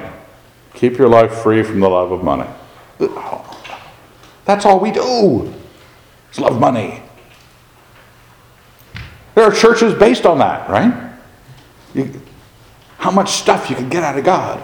Keep 0.74 0.98
your 0.98 1.08
life 1.08 1.44
free 1.44 1.62
from 1.62 1.80
the 1.80 1.90
love 1.90 2.12
of 2.12 2.24
money. 2.24 2.50
That's 4.46 4.66
all 4.66 4.80
we 4.80 4.92
do. 4.92 5.54
Is 6.32 6.40
love 6.40 6.60
money. 6.60 7.04
There 9.36 9.44
are 9.44 9.52
churches 9.52 9.94
based 9.94 10.26
on 10.26 10.40
that, 10.40 10.70
right? 10.70 11.14
You, 11.94 12.22
how 12.98 13.12
much 13.12 13.32
stuff 13.32 13.70
you 13.70 13.76
can 13.76 13.90
get 13.90 14.04
out 14.04 14.18
of 14.18 14.26
God. 14.26 14.62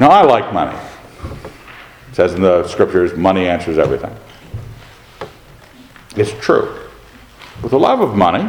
Now, 0.00 0.08
I 0.08 0.22
like 0.22 0.50
money. 0.54 0.78
It 2.08 2.14
says 2.14 2.32
in 2.32 2.40
the 2.40 2.66
scriptures, 2.66 3.14
money 3.14 3.46
answers 3.46 3.76
everything. 3.76 4.16
It's 6.16 6.32
true. 6.44 6.74
With 7.62 7.72
the 7.72 7.78
love 7.78 8.00
of 8.00 8.16
money, 8.16 8.48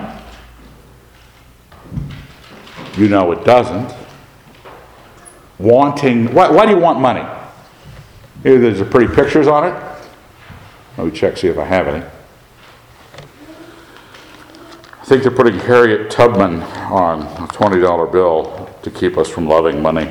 you 2.95 3.09
know 3.09 3.33
it 3.33 3.43
doesn't 3.43 3.93
wanting. 5.59 6.33
Why, 6.33 6.49
why 6.49 6.65
do 6.65 6.71
you 6.71 6.79
want 6.79 7.01
money? 7.01 7.27
Here, 8.43 8.57
there's 8.57 8.81
pretty 8.89 9.13
pictures 9.13 9.47
on 9.47 9.65
it. 9.65 9.73
Let 10.97 11.07
me 11.07 11.11
check, 11.11 11.35
see 11.35 11.49
if 11.49 11.57
I 11.57 11.65
have 11.65 11.89
any. 11.89 12.05
I 14.93 15.05
think 15.05 15.23
they're 15.23 15.31
putting 15.31 15.59
Harriet 15.59 16.09
Tubman 16.09 16.61
on 16.63 17.23
a 17.23 17.47
$20 17.47 18.11
bill 18.11 18.69
to 18.81 18.89
keep 18.89 19.17
us 19.17 19.29
from 19.29 19.47
loving 19.47 19.81
money. 19.81 20.09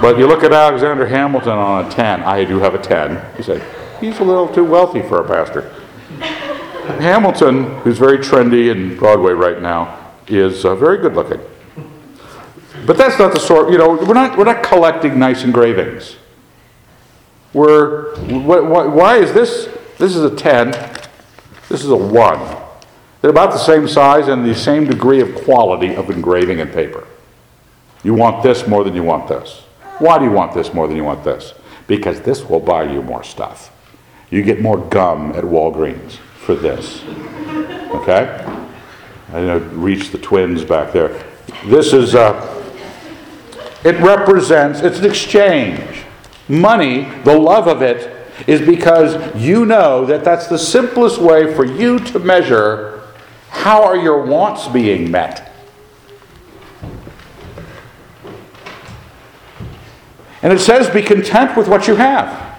But 0.00 0.18
you 0.18 0.26
look 0.26 0.42
at 0.42 0.52
Alexander 0.52 1.06
Hamilton 1.06 1.52
on 1.52 1.84
a 1.84 1.90
10. 1.90 2.22
I 2.22 2.44
do 2.44 2.58
have 2.58 2.74
a 2.74 2.78
10. 2.78 3.22
You 3.36 3.44
say, 3.44 3.62
he's 4.00 4.18
a 4.18 4.24
little 4.24 4.48
too 4.48 4.64
wealthy 4.64 5.02
for 5.02 5.22
a 5.22 5.28
pastor. 5.28 5.70
Hamilton, 6.98 7.76
who's 7.80 7.98
very 7.98 8.16
trendy 8.18 8.70
in 8.70 8.96
Broadway 8.96 9.32
right 9.32 9.60
now, 9.60 10.12
is 10.26 10.64
uh, 10.64 10.74
very 10.74 10.98
good 10.98 11.14
looking. 11.14 11.40
But 12.86 12.96
that's 12.96 13.18
not 13.18 13.34
the 13.34 13.40
sort, 13.40 13.70
you 13.70 13.76
know, 13.76 13.90
we're 13.90 14.14
not, 14.14 14.38
we're 14.38 14.44
not 14.44 14.62
collecting 14.62 15.18
nice 15.18 15.44
engravings. 15.44 16.16
We're, 17.52 18.16
why 18.16 19.18
is 19.18 19.34
this? 19.34 19.68
This 19.98 20.16
is 20.16 20.24
a 20.24 20.34
10, 20.34 20.70
this 21.68 21.84
is 21.84 21.90
a 21.90 21.96
1. 21.96 22.56
They're 23.20 23.30
about 23.30 23.52
the 23.52 23.58
same 23.58 23.86
size 23.86 24.28
and 24.28 24.46
the 24.46 24.54
same 24.54 24.86
degree 24.86 25.20
of 25.20 25.34
quality 25.44 25.94
of 25.94 26.08
engraving 26.08 26.60
and 26.60 26.72
paper. 26.72 27.06
You 28.02 28.14
want 28.14 28.42
this 28.42 28.66
more 28.66 28.82
than 28.82 28.94
you 28.94 29.02
want 29.02 29.28
this. 29.28 29.64
Why 30.00 30.18
do 30.18 30.24
you 30.24 30.30
want 30.30 30.54
this 30.54 30.72
more 30.72 30.88
than 30.88 30.96
you 30.96 31.04
want 31.04 31.22
this? 31.24 31.52
Because 31.86 32.22
this 32.22 32.42
will 32.42 32.58
buy 32.58 32.84
you 32.84 33.02
more 33.02 33.22
stuff. 33.22 33.70
You 34.30 34.42
get 34.42 34.60
more 34.60 34.78
gum 34.78 35.32
at 35.32 35.44
Walgreens 35.44 36.12
for 36.12 36.54
this. 36.54 37.02
Okay? 37.94 38.44
I 39.32 39.40
know, 39.40 39.58
reach 39.58 40.10
the 40.10 40.18
twins 40.18 40.64
back 40.64 40.92
there. 40.92 41.22
This 41.66 41.92
is, 41.92 42.14
uh, 42.14 42.64
it 43.84 44.00
represents, 44.00 44.80
it's 44.80 45.00
an 45.00 45.04
exchange. 45.04 46.04
Money, 46.48 47.02
the 47.24 47.38
love 47.38 47.68
of 47.68 47.82
it, 47.82 48.16
is 48.46 48.60
because 48.62 49.36
you 49.36 49.66
know 49.66 50.06
that 50.06 50.24
that's 50.24 50.46
the 50.46 50.58
simplest 50.58 51.20
way 51.20 51.54
for 51.54 51.66
you 51.66 51.98
to 51.98 52.18
measure 52.18 53.02
how 53.50 53.84
are 53.84 53.96
your 53.96 54.24
wants 54.24 54.66
being 54.68 55.10
met. 55.10 55.49
And 60.42 60.52
it 60.52 60.58
says, 60.60 60.88
be 60.88 61.02
content 61.02 61.56
with 61.56 61.68
what 61.68 61.86
you 61.86 61.96
have. 61.96 62.50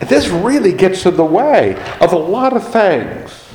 This 0.00 0.28
really 0.28 0.72
gets 0.72 1.06
in 1.06 1.16
the 1.16 1.24
way 1.24 1.74
of 2.00 2.12
a 2.12 2.18
lot 2.18 2.54
of 2.54 2.70
things. 2.70 3.48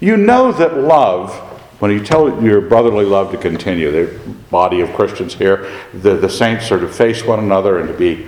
You 0.00 0.16
know 0.16 0.50
that 0.52 0.78
love, 0.78 1.34
when 1.80 1.90
you 1.90 2.02
tell 2.02 2.42
your 2.42 2.62
brotherly 2.62 3.04
love 3.04 3.30
to 3.32 3.36
continue, 3.36 3.90
the 3.90 4.18
body 4.50 4.80
of 4.80 4.94
Christians 4.94 5.34
here, 5.34 5.70
the, 5.92 6.16
the 6.16 6.30
saints 6.30 6.72
are 6.72 6.80
to 6.80 6.88
face 6.88 7.22
one 7.24 7.38
another 7.38 7.78
and 7.78 7.88
to 7.88 7.94
be 7.94 8.26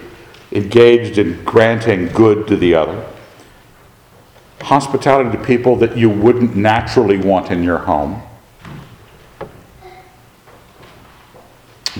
engaged 0.50 1.16
in 1.16 1.42
granting 1.44 2.08
good 2.08 2.46
to 2.48 2.56
the 2.56 2.74
other. 2.74 3.08
Hospitality 4.60 5.36
to 5.38 5.42
people 5.42 5.76
that 5.76 5.96
you 5.96 6.10
wouldn't 6.10 6.54
naturally 6.54 7.16
want 7.16 7.50
in 7.50 7.62
your 7.62 7.78
home. 7.78 8.22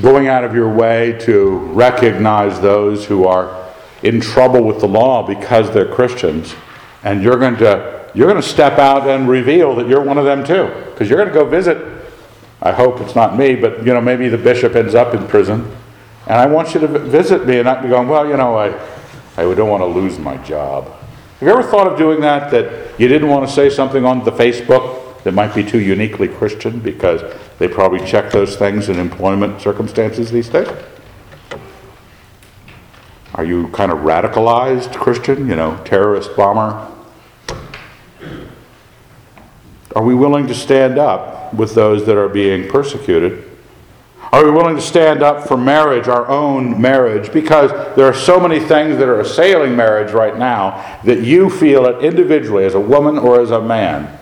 Going 0.01 0.27
out 0.27 0.43
of 0.43 0.55
your 0.55 0.73
way 0.73 1.19
to 1.25 1.59
recognize 1.59 2.59
those 2.61 3.05
who 3.05 3.27
are 3.27 3.71
in 4.03 4.23
trouble 4.23 4.63
with 4.63 4.81
the 4.81 4.89
law 4.89 5.27
because 5.27 5.71
they're 5.73 5.93
Christians, 5.93 6.55
and 7.05 7.23
you're 7.23 7.37
going 7.37 7.57
to 7.59 8.11
you're 8.15 8.27
going 8.27 8.41
to 8.41 8.49
step 8.49 8.79
out 8.79 9.07
and 9.07 9.29
reveal 9.29 9.75
that 9.77 9.89
you're 9.89 10.03
one 10.03 10.17
of 10.17 10.25
them 10.25 10.45
too, 10.45 10.73
because 10.91 11.11
you're 11.11 11.19
going 11.19 11.29
to 11.29 11.35
go 11.35 11.45
visit. 11.45 11.77
I 12.63 12.73
hope 12.73 13.01
it's 13.01 13.15
not 13.15 13.37
me, 13.37 13.55
but 13.55 13.85
you 13.85 13.93
know 13.93 14.01
maybe 14.01 14.29
the 14.31 14.39
bishop 14.39 14.75
ends 14.77 14.95
up 14.95 15.13
in 15.15 15.27
prison, 15.29 15.71
and 16.27 16.39
I 16.39 16.47
want 16.47 16.73
you 16.73 16.81
to 16.81 16.87
visit 16.87 17.47
me, 17.47 17.57
and 17.59 17.67
not 17.67 17.83
be 17.83 17.89
going, 17.89 18.09
well, 18.09 18.27
you 18.27 18.37
know, 18.39 18.57
I 18.57 18.69
I 19.37 19.43
don't 19.55 19.69
want 19.69 19.83
to 19.83 19.87
lose 19.87 20.19
my 20.19 20.39
job. 20.39 20.87
Have 20.87 21.43
you 21.43 21.51
ever 21.51 21.63
thought 21.63 21.87
of 21.87 21.99
doing 21.99 22.21
that? 22.23 22.51
That 22.51 22.99
you 22.99 23.09
didn't 23.09 23.29
want 23.29 23.47
to 23.47 23.55
say 23.55 23.69
something 23.69 24.07
on 24.07 24.25
the 24.25 24.33
Facebook 24.33 25.12
that 25.25 25.35
might 25.35 25.55
be 25.55 25.63
too 25.63 25.81
uniquely 25.81 26.29
Christian 26.29 26.81
because 26.81 27.23
they 27.59 27.69
probably 27.69 28.05
check 28.05 28.33
those 28.33 28.57
things 28.57 28.89
in 28.89 28.99
employment 28.99 29.61
circumstances 29.61 30.31
these 30.31 30.49
days. 30.49 30.69
Are 33.35 33.45
you 33.45 33.69
kind 33.69 33.93
of 33.93 34.01
radicalized 34.01 34.95
Christian, 34.95 35.49
you 35.49 35.57
know, 35.57 35.81
terrorist 35.85 36.37
bomber? 36.37 36.89
Are 39.95 40.03
we 40.03 40.15
willing 40.15 40.47
to 40.49 40.55
stand 40.55 40.99
up 40.99 41.55
with 41.55 41.75
those 41.75 42.05
that 42.07 42.17
are 42.17 42.29
being 42.29 42.69
persecuted? 42.69 43.49
Are 44.33 44.45
we 44.45 44.51
willing 44.51 44.77
to 44.77 44.83
stand 44.83 45.23
up 45.23 45.47
for 45.47 45.57
marriage, 45.57 46.09
our 46.09 46.27
own 46.29 46.81
marriage? 46.81 47.33
Because 47.33 47.71
there 47.97 48.07
are 48.07 48.15
so 48.15 48.41
many 48.41 48.59
things 48.59 48.97
that 48.97 49.09
are 49.09 49.21
assailing 49.21 49.77
marriage 49.77 50.13
right 50.13 50.39
now 50.39 51.01
that 51.05 51.21
you 51.21 51.51
feel 51.51 51.85
it 51.87 52.03
individually 52.03 52.65
as 52.65 52.75
a 52.75 52.81
woman 52.81 53.19
or 53.19 53.41
as 53.41 53.51
a 53.51 53.61
man 53.61 54.19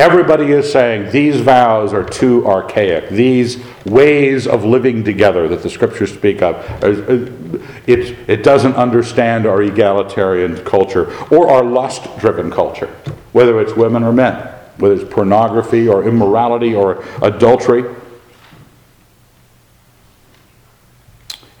Everybody 0.00 0.52
is 0.52 0.72
saying 0.72 1.12
these 1.12 1.42
vows 1.42 1.92
are 1.92 2.02
too 2.02 2.46
archaic. 2.46 3.10
These 3.10 3.62
ways 3.84 4.46
of 4.46 4.64
living 4.64 5.04
together 5.04 5.46
that 5.48 5.62
the 5.62 5.68
scriptures 5.68 6.10
speak 6.10 6.40
of, 6.40 6.54
uh, 6.82 6.86
uh, 6.86 7.60
it, 7.86 8.16
it 8.26 8.42
doesn't 8.42 8.76
understand 8.76 9.44
our 9.44 9.60
egalitarian 9.60 10.56
culture 10.64 11.14
or 11.30 11.50
our 11.50 11.62
lust 11.62 12.08
driven 12.18 12.50
culture, 12.50 12.86
whether 13.32 13.60
it's 13.60 13.74
women 13.74 14.02
or 14.02 14.10
men, 14.10 14.36
whether 14.78 14.94
it's 14.94 15.12
pornography 15.12 15.86
or 15.86 16.08
immorality 16.08 16.74
or 16.74 17.04
adultery. 17.20 17.84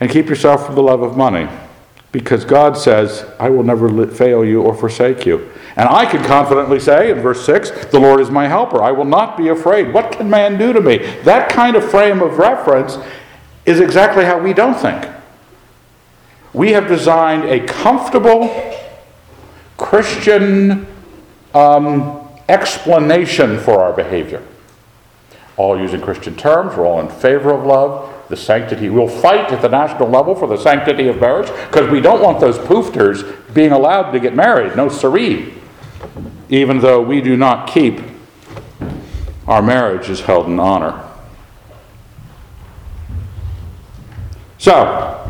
And 0.00 0.10
keep 0.10 0.30
yourself 0.30 0.64
from 0.64 0.76
the 0.76 0.82
love 0.82 1.02
of 1.02 1.14
money 1.14 1.46
because 2.12 2.44
God 2.44 2.76
says, 2.76 3.24
I 3.38 3.50
will 3.50 3.62
never 3.62 4.06
fail 4.08 4.44
you 4.44 4.62
or 4.62 4.74
forsake 4.74 5.24
you. 5.24 5.50
And 5.76 5.88
I 5.88 6.04
can 6.06 6.24
confidently 6.24 6.80
say 6.80 7.10
in 7.10 7.20
verse 7.20 7.44
6, 7.46 7.86
The 7.86 8.00
Lord 8.00 8.20
is 8.20 8.30
my 8.30 8.48
helper. 8.48 8.82
I 8.82 8.90
will 8.90 9.04
not 9.04 9.36
be 9.36 9.48
afraid. 9.48 9.92
What 9.92 10.12
can 10.12 10.28
man 10.28 10.58
do 10.58 10.72
to 10.72 10.80
me? 10.80 10.98
That 11.22 11.48
kind 11.48 11.76
of 11.76 11.88
frame 11.88 12.20
of 12.20 12.38
reference 12.38 12.98
is 13.64 13.78
exactly 13.78 14.24
how 14.24 14.38
we 14.38 14.52
don't 14.52 14.74
think. 14.74 15.06
We 16.52 16.72
have 16.72 16.88
designed 16.88 17.44
a 17.44 17.64
comfortable 17.64 18.76
Christian 19.76 20.88
um, 21.54 22.28
explanation 22.48 23.60
for 23.60 23.80
our 23.80 23.92
behavior. 23.92 24.42
All 25.56 25.78
using 25.78 26.00
Christian 26.00 26.34
terms, 26.34 26.76
we're 26.76 26.86
all 26.86 27.00
in 27.00 27.08
favor 27.08 27.54
of 27.54 27.64
love 27.64 28.19
the 28.30 28.36
sanctity. 28.36 28.88
We'll 28.88 29.08
fight 29.08 29.52
at 29.52 29.60
the 29.60 29.68
national 29.68 30.08
level 30.08 30.34
for 30.34 30.46
the 30.46 30.56
sanctity 30.56 31.08
of 31.08 31.20
marriage 31.20 31.48
because 31.66 31.90
we 31.90 32.00
don't 32.00 32.22
want 32.22 32.40
those 32.40 32.56
poofters 32.58 33.52
being 33.52 33.72
allowed 33.72 34.12
to 34.12 34.20
get 34.20 34.34
married. 34.34 34.76
No 34.76 34.88
siree. 34.88 35.52
Even 36.48 36.78
though 36.78 37.02
we 37.02 37.20
do 37.20 37.36
not 37.36 37.68
keep 37.68 38.00
our 39.46 39.60
marriage 39.60 40.08
is 40.08 40.20
held 40.20 40.46
in 40.46 40.60
honor. 40.60 41.04
So, 44.58 45.28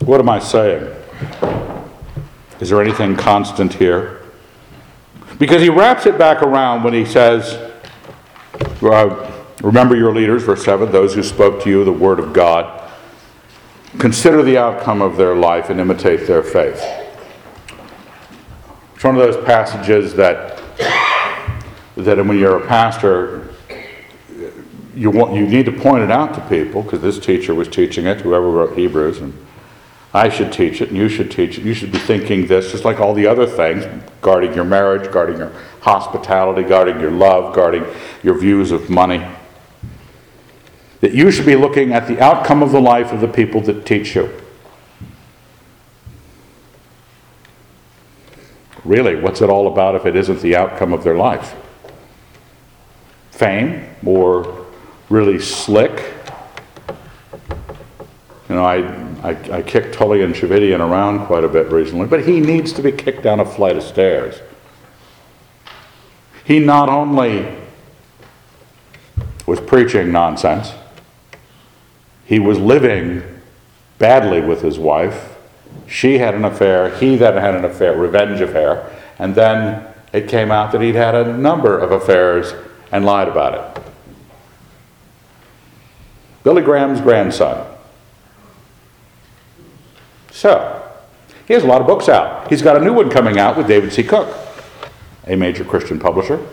what 0.00 0.18
am 0.18 0.30
I 0.30 0.38
saying? 0.38 0.94
Is 2.60 2.70
there 2.70 2.80
anything 2.80 3.16
constant 3.16 3.74
here? 3.74 4.22
Because 5.38 5.60
he 5.60 5.68
wraps 5.68 6.06
it 6.06 6.16
back 6.16 6.42
around 6.42 6.84
when 6.84 6.94
he 6.94 7.04
says, 7.04 7.54
uh, 8.82 9.29
Remember 9.62 9.94
your 9.94 10.14
leaders, 10.14 10.42
verse 10.42 10.64
7, 10.64 10.90
those 10.90 11.14
who 11.14 11.22
spoke 11.22 11.62
to 11.64 11.68
you 11.68 11.84
the 11.84 11.92
word 11.92 12.18
of 12.18 12.32
God. 12.32 12.90
Consider 13.98 14.42
the 14.42 14.56
outcome 14.56 15.02
of 15.02 15.18
their 15.18 15.34
life 15.34 15.68
and 15.68 15.78
imitate 15.78 16.26
their 16.26 16.42
faith. 16.42 16.82
It's 18.94 19.04
one 19.04 19.16
of 19.16 19.20
those 19.20 19.44
passages 19.44 20.14
that, 20.14 20.62
that 21.96 22.16
when 22.24 22.38
you're 22.38 22.62
a 22.62 22.66
pastor, 22.66 23.52
you, 24.94 25.10
want, 25.10 25.34
you 25.34 25.46
need 25.46 25.66
to 25.66 25.72
point 25.72 26.04
it 26.04 26.10
out 26.10 26.32
to 26.34 26.40
people 26.48 26.82
because 26.82 27.02
this 27.02 27.18
teacher 27.18 27.54
was 27.54 27.68
teaching 27.68 28.06
it, 28.06 28.22
whoever 28.22 28.48
wrote 28.48 28.78
Hebrews, 28.78 29.18
and 29.18 29.34
I 30.14 30.30
should 30.30 30.54
teach 30.54 30.80
it, 30.80 30.88
and 30.88 30.96
you 30.96 31.10
should 31.10 31.30
teach 31.30 31.58
it. 31.58 31.64
You 31.64 31.74
should 31.74 31.92
be 31.92 31.98
thinking 31.98 32.46
this, 32.46 32.72
just 32.72 32.86
like 32.86 32.98
all 32.98 33.12
the 33.12 33.26
other 33.26 33.46
things 33.46 33.84
guarding 34.22 34.54
your 34.54 34.64
marriage, 34.64 35.12
guarding 35.12 35.36
your 35.36 35.52
hospitality, 35.82 36.62
guarding 36.66 36.98
your 36.98 37.10
love, 37.10 37.54
guarding 37.54 37.84
your 38.22 38.38
views 38.38 38.72
of 38.72 38.88
money 38.88 39.26
that 41.00 41.12
you 41.12 41.30
should 41.30 41.46
be 41.46 41.56
looking 41.56 41.92
at 41.92 42.06
the 42.06 42.20
outcome 42.20 42.62
of 42.62 42.72
the 42.72 42.80
life 42.80 43.12
of 43.12 43.20
the 43.20 43.28
people 43.28 43.60
that 43.62 43.86
teach 43.86 44.14
you. 44.14 44.30
Really, 48.84 49.16
what's 49.16 49.40
it 49.40 49.50
all 49.50 49.66
about 49.66 49.94
if 49.94 50.06
it 50.06 50.16
isn't 50.16 50.40
the 50.40 50.56
outcome 50.56 50.92
of 50.92 51.04
their 51.04 51.16
life? 51.16 51.54
Fame 53.30 53.86
or 54.04 54.66
really 55.08 55.38
slick? 55.38 56.14
You 58.48 58.56
know, 58.56 58.64
I, 58.64 58.78
I, 59.22 59.58
I 59.58 59.62
kicked 59.62 59.94
Tullian 59.94 60.32
Tchividjian 60.32 60.80
around 60.80 61.26
quite 61.26 61.44
a 61.44 61.48
bit 61.48 61.70
recently, 61.70 62.06
but 62.06 62.26
he 62.26 62.40
needs 62.40 62.72
to 62.72 62.82
be 62.82 62.90
kicked 62.90 63.22
down 63.22 63.38
a 63.38 63.44
flight 63.44 63.76
of 63.76 63.82
stairs. 63.82 64.40
He 66.44 66.58
not 66.58 66.88
only 66.88 67.56
was 69.46 69.60
preaching 69.60 70.10
nonsense, 70.10 70.72
he 72.30 72.38
was 72.38 72.60
living 72.60 73.24
badly 73.98 74.40
with 74.40 74.62
his 74.62 74.78
wife. 74.78 75.36
She 75.88 76.18
had 76.18 76.36
an 76.36 76.44
affair, 76.44 76.96
he 76.96 77.16
then 77.16 77.36
had 77.36 77.56
an 77.56 77.64
affair, 77.64 77.96
revenge 77.96 78.40
affair, 78.40 78.88
and 79.18 79.34
then 79.34 79.84
it 80.12 80.28
came 80.28 80.52
out 80.52 80.70
that 80.70 80.80
he'd 80.80 80.94
had 80.94 81.16
a 81.16 81.36
number 81.36 81.76
of 81.76 81.90
affairs 81.90 82.54
and 82.92 83.04
lied 83.04 83.26
about 83.26 83.54
it. 83.54 83.82
Billy 86.44 86.62
Graham's 86.62 87.00
grandson. 87.00 87.66
So, 90.30 90.88
he 91.48 91.54
has 91.54 91.64
a 91.64 91.66
lot 91.66 91.80
of 91.80 91.88
books 91.88 92.08
out. 92.08 92.48
He's 92.48 92.62
got 92.62 92.76
a 92.76 92.80
new 92.80 92.92
one 92.94 93.10
coming 93.10 93.40
out 93.40 93.56
with 93.56 93.66
David 93.66 93.92
C. 93.92 94.04
Cook, 94.04 94.32
a 95.26 95.34
major 95.34 95.64
Christian 95.64 95.98
publisher, 95.98 96.46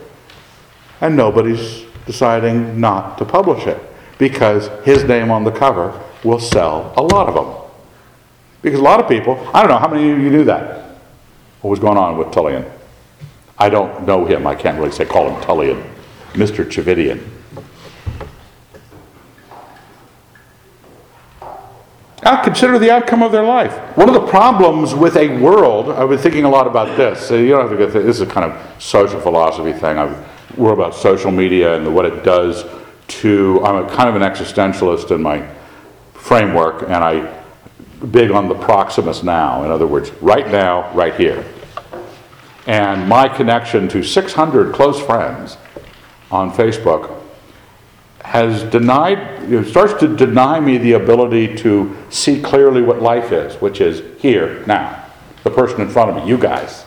and 1.01 1.15
nobody's 1.15 1.85
deciding 2.07 2.81
not 2.81 3.19
to 3.19 3.25
publish 3.25 3.67
it 3.67 3.79
because 4.17 4.67
his 4.85 5.03
name 5.03 5.31
on 5.31 5.43
the 5.43 5.51
cover 5.51 5.99
will 6.23 6.39
sell 6.39 6.93
a 6.97 7.01
lot 7.01 7.27
of 7.29 7.35
them. 7.35 7.53
Because 8.61 8.79
a 8.79 8.83
lot 8.83 8.99
of 8.99 9.07
people, 9.07 9.37
I 9.53 9.61
don't 9.61 9.69
know, 9.69 9.77
how 9.77 9.87
many 9.87 10.11
of 10.11 10.19
you 10.19 10.29
knew 10.29 10.43
that? 10.45 10.97
What 11.61 11.71
was 11.71 11.79
going 11.79 11.97
on 11.97 12.17
with 12.17 12.27
Tullian? 12.29 12.69
I 13.57 13.69
don't 13.69 14.05
know 14.05 14.25
him. 14.25 14.45
I 14.45 14.55
can't 14.55 14.77
really 14.77 14.91
say 14.91 15.05
call 15.05 15.29
him 15.29 15.41
Tullian. 15.41 15.83
Mr. 16.33 16.63
Tchividjian. 16.65 17.23
Now 22.23 22.33
uh, 22.33 22.43
consider 22.43 22.77
the 22.77 22.91
outcome 22.91 23.23
of 23.23 23.31
their 23.31 23.45
life. 23.45 23.73
One 23.95 24.09
of 24.09 24.13
the 24.13 24.27
problems 24.27 24.93
with 24.93 25.15
a 25.15 25.29
world, 25.39 25.89
I've 25.89 26.09
been 26.09 26.17
thinking 26.17 26.43
a 26.43 26.49
lot 26.49 26.67
about 26.67 26.97
this. 26.97 27.31
Uh, 27.31 27.35
you 27.35 27.51
don't 27.51 27.61
have 27.61 27.69
to 27.69 27.77
get 27.77 27.93
this 27.93 28.17
is 28.17 28.21
a 28.21 28.25
kind 28.25 28.51
of 28.51 28.83
social 28.83 29.21
philosophy 29.21 29.71
thing. 29.71 29.97
I've 29.97 30.57
worried 30.57 30.73
about 30.73 30.93
social 30.93 31.31
media 31.31 31.77
and 31.77 31.95
what 31.95 32.05
it 32.05 32.25
does 32.25 32.65
to. 33.07 33.63
I'm 33.63 33.85
a 33.85 33.89
kind 33.89 34.09
of 34.09 34.15
an 34.15 34.21
existentialist 34.21 35.11
in 35.11 35.21
my 35.21 35.47
framework, 36.13 36.83
and 36.83 36.95
I 36.95 37.43
big 38.11 38.31
on 38.31 38.47
the 38.47 38.55
proximus 38.55 39.23
now. 39.23 39.63
In 39.63 39.71
other 39.71 39.87
words, 39.87 40.11
right 40.21 40.47
now, 40.47 40.93
right 40.93 41.15
here. 41.15 41.43
And 42.67 43.07
my 43.07 43.27
connection 43.27 43.87
to 43.89 44.03
600 44.03 44.73
close 44.73 44.99
friends 44.99 45.57
on 46.29 46.51
Facebook 46.51 47.17
has 48.23 48.63
denied, 48.63 49.19
it 49.51 49.67
starts 49.67 49.93
to 50.01 50.15
deny 50.15 50.59
me 50.59 50.77
the 50.77 50.93
ability 50.93 51.55
to 51.55 51.95
see 52.09 52.41
clearly 52.41 52.81
what 52.81 53.01
life 53.01 53.31
is, 53.31 53.55
which 53.61 53.79
is 53.79 54.03
here, 54.21 54.65
now. 54.67 55.05
The 55.43 55.49
person 55.49 55.79
in 55.79 55.87
front 55.87 56.09
of 56.09 56.17
me, 56.17 56.27
you 56.29 56.37
guys. 56.37 56.83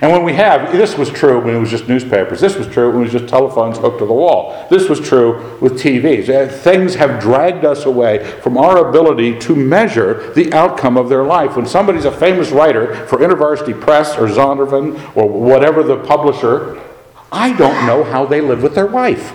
And 0.00 0.10
when 0.10 0.24
we 0.24 0.32
have, 0.34 0.72
this 0.72 0.98
was 0.98 1.08
true 1.08 1.40
when 1.40 1.54
it 1.54 1.58
was 1.58 1.70
just 1.70 1.88
newspapers, 1.88 2.40
this 2.40 2.56
was 2.56 2.66
true 2.66 2.88
when 2.88 3.00
it 3.00 3.04
was 3.04 3.12
just 3.12 3.28
telephones 3.28 3.78
hooked 3.78 4.00
to 4.00 4.06
the 4.06 4.12
wall, 4.12 4.66
this 4.68 4.88
was 4.88 5.00
true 5.00 5.58
with 5.60 5.74
TVs. 5.74 6.50
Things 6.62 6.96
have 6.96 7.20
dragged 7.20 7.64
us 7.64 7.84
away 7.84 8.24
from 8.40 8.58
our 8.58 8.88
ability 8.88 9.38
to 9.40 9.54
measure 9.54 10.32
the 10.34 10.52
outcome 10.52 10.96
of 10.96 11.08
their 11.08 11.22
life. 11.22 11.56
When 11.56 11.66
somebody's 11.66 12.06
a 12.06 12.12
famous 12.12 12.50
writer 12.50 13.06
for 13.06 13.18
InterVarsity 13.18 13.80
Press 13.80 14.16
or 14.16 14.26
Zondervan 14.26 15.16
or 15.16 15.28
whatever 15.28 15.84
the 15.84 15.98
publisher, 15.98 16.82
I 17.30 17.52
don't 17.56 17.86
know 17.86 18.02
how 18.02 18.26
they 18.26 18.40
live 18.40 18.62
with 18.62 18.74
their 18.74 18.86
wife. 18.86 19.32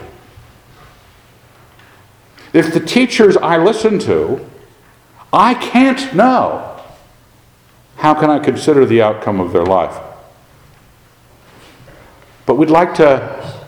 If 2.52 2.74
the 2.74 2.80
teachers 2.80 3.38
I 3.38 3.58
listen 3.58 4.00
to, 4.00 4.46
I 5.32 5.54
can't 5.54 6.14
know, 6.14 6.82
how 7.98 8.14
can 8.14 8.30
I 8.30 8.40
consider 8.40 8.86
the 8.86 9.02
outcome 9.02 9.40
of 9.40 9.54
their 9.54 9.66
life? 9.66 9.98
But 12.50 12.56
we'd 12.56 12.72
like 12.72 12.96
to 12.96 13.62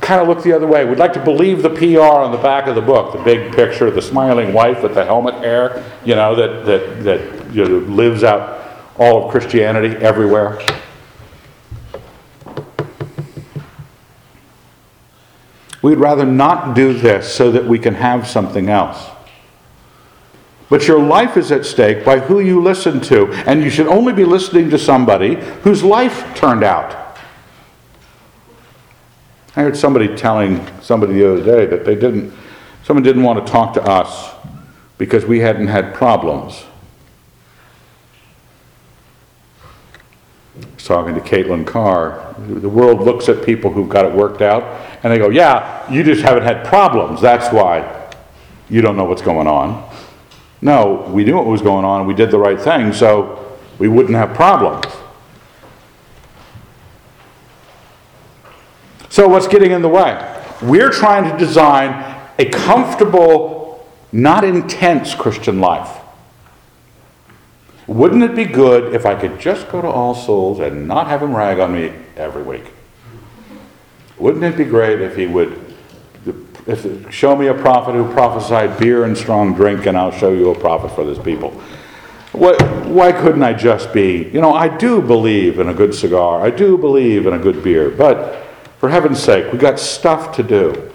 kind 0.00 0.20
of 0.20 0.26
look 0.26 0.42
the 0.42 0.52
other 0.52 0.66
way. 0.66 0.84
We'd 0.84 0.98
like 0.98 1.12
to 1.12 1.22
believe 1.22 1.62
the 1.62 1.70
PR 1.70 2.00
on 2.00 2.32
the 2.32 2.38
back 2.38 2.66
of 2.66 2.74
the 2.74 2.80
book, 2.80 3.12
the 3.12 3.22
big 3.22 3.54
picture, 3.54 3.88
the 3.88 4.02
smiling 4.02 4.52
wife 4.52 4.82
with 4.82 4.94
the 4.94 5.04
helmet 5.04 5.34
hair, 5.34 5.84
you 6.04 6.16
know, 6.16 6.34
that, 6.34 6.66
that, 6.66 7.04
that 7.04 7.54
you 7.54 7.64
know, 7.64 7.78
lives 7.86 8.24
out 8.24 8.82
all 8.98 9.26
of 9.26 9.30
Christianity 9.30 9.94
everywhere. 10.04 10.58
We'd 15.80 15.98
rather 15.98 16.26
not 16.26 16.74
do 16.74 16.94
this 16.94 17.32
so 17.32 17.52
that 17.52 17.64
we 17.64 17.78
can 17.78 17.94
have 17.94 18.26
something 18.26 18.68
else. 18.68 19.08
But 20.68 20.88
your 20.88 20.98
life 20.98 21.36
is 21.36 21.52
at 21.52 21.64
stake 21.64 22.04
by 22.04 22.18
who 22.18 22.40
you 22.40 22.60
listen 22.60 23.00
to, 23.02 23.28
and 23.46 23.62
you 23.62 23.70
should 23.70 23.86
only 23.86 24.12
be 24.12 24.24
listening 24.24 24.68
to 24.70 24.78
somebody 24.80 25.36
whose 25.62 25.84
life 25.84 26.34
turned 26.34 26.64
out. 26.64 27.05
I 29.56 29.62
heard 29.62 29.76
somebody 29.76 30.14
telling 30.14 30.64
somebody 30.82 31.14
the 31.14 31.32
other 31.32 31.42
day 31.42 31.64
that 31.64 31.86
they 31.86 31.94
didn't, 31.94 32.30
someone 32.84 33.02
didn't 33.02 33.22
want 33.22 33.44
to 33.44 33.50
talk 33.50 33.72
to 33.74 33.82
us 33.82 34.34
because 34.98 35.24
we 35.24 35.40
hadn't 35.40 35.68
had 35.68 35.94
problems. 35.94 36.64
I 40.60 40.66
was 40.74 40.84
talking 40.84 41.14
to 41.14 41.20
Caitlin 41.22 41.66
Carr. 41.66 42.34
The 42.38 42.68
world 42.68 43.00
looks 43.00 43.30
at 43.30 43.44
people 43.44 43.72
who've 43.72 43.88
got 43.88 44.04
it 44.04 44.12
worked 44.12 44.42
out 44.42 44.62
and 45.02 45.10
they 45.10 45.18
go, 45.18 45.30
Yeah, 45.30 45.90
you 45.90 46.02
just 46.02 46.22
haven't 46.22 46.42
had 46.42 46.66
problems. 46.66 47.22
That's 47.22 47.50
why 47.50 48.12
you 48.68 48.82
don't 48.82 48.96
know 48.96 49.04
what's 49.04 49.22
going 49.22 49.46
on. 49.46 49.90
No, 50.60 51.08
we 51.08 51.24
knew 51.24 51.36
what 51.36 51.46
was 51.46 51.62
going 51.62 51.84
on. 51.86 52.06
We 52.06 52.14
did 52.14 52.30
the 52.30 52.38
right 52.38 52.60
thing, 52.60 52.92
so 52.92 53.58
we 53.78 53.88
wouldn't 53.88 54.16
have 54.16 54.34
problems. 54.34 54.86
So, 59.16 59.26
what's 59.26 59.48
getting 59.48 59.70
in 59.70 59.80
the 59.80 59.88
way? 59.88 60.42
We're 60.60 60.90
trying 60.90 61.32
to 61.32 61.38
design 61.38 62.20
a 62.38 62.44
comfortable, 62.50 63.88
not 64.12 64.44
intense 64.44 65.14
Christian 65.14 65.58
life. 65.58 65.88
Wouldn't 67.86 68.22
it 68.22 68.36
be 68.36 68.44
good 68.44 68.94
if 68.94 69.06
I 69.06 69.14
could 69.14 69.40
just 69.40 69.70
go 69.70 69.80
to 69.80 69.88
All 69.88 70.14
Souls 70.14 70.60
and 70.60 70.86
not 70.86 71.06
have 71.06 71.22
him 71.22 71.34
rag 71.34 71.60
on 71.60 71.72
me 71.72 71.94
every 72.14 72.42
week? 72.42 72.64
Wouldn't 74.18 74.44
it 74.44 74.54
be 74.54 74.64
great 74.64 75.00
if 75.00 75.16
he 75.16 75.26
would 75.26 75.64
if, 76.66 77.10
show 77.10 77.34
me 77.34 77.46
a 77.46 77.54
prophet 77.54 77.94
who 77.94 78.12
prophesied 78.12 78.78
beer 78.78 79.04
and 79.04 79.16
strong 79.16 79.54
drink, 79.54 79.86
and 79.86 79.96
I'll 79.96 80.12
show 80.12 80.34
you 80.34 80.50
a 80.50 80.58
prophet 80.60 80.94
for 80.94 81.06
this 81.06 81.18
people? 81.18 81.52
What, 82.32 82.60
why 82.84 83.12
couldn't 83.12 83.44
I 83.44 83.54
just 83.54 83.94
be? 83.94 84.28
You 84.28 84.42
know, 84.42 84.52
I 84.52 84.76
do 84.76 85.00
believe 85.00 85.58
in 85.58 85.70
a 85.70 85.74
good 85.74 85.94
cigar, 85.94 86.42
I 86.42 86.50
do 86.50 86.76
believe 86.76 87.26
in 87.26 87.32
a 87.32 87.38
good 87.38 87.64
beer, 87.64 87.88
but 87.88 88.42
for 88.78 88.88
heaven's 88.88 89.22
sake, 89.22 89.52
we've 89.52 89.60
got 89.60 89.78
stuff 89.78 90.34
to 90.36 90.42
do. 90.42 90.92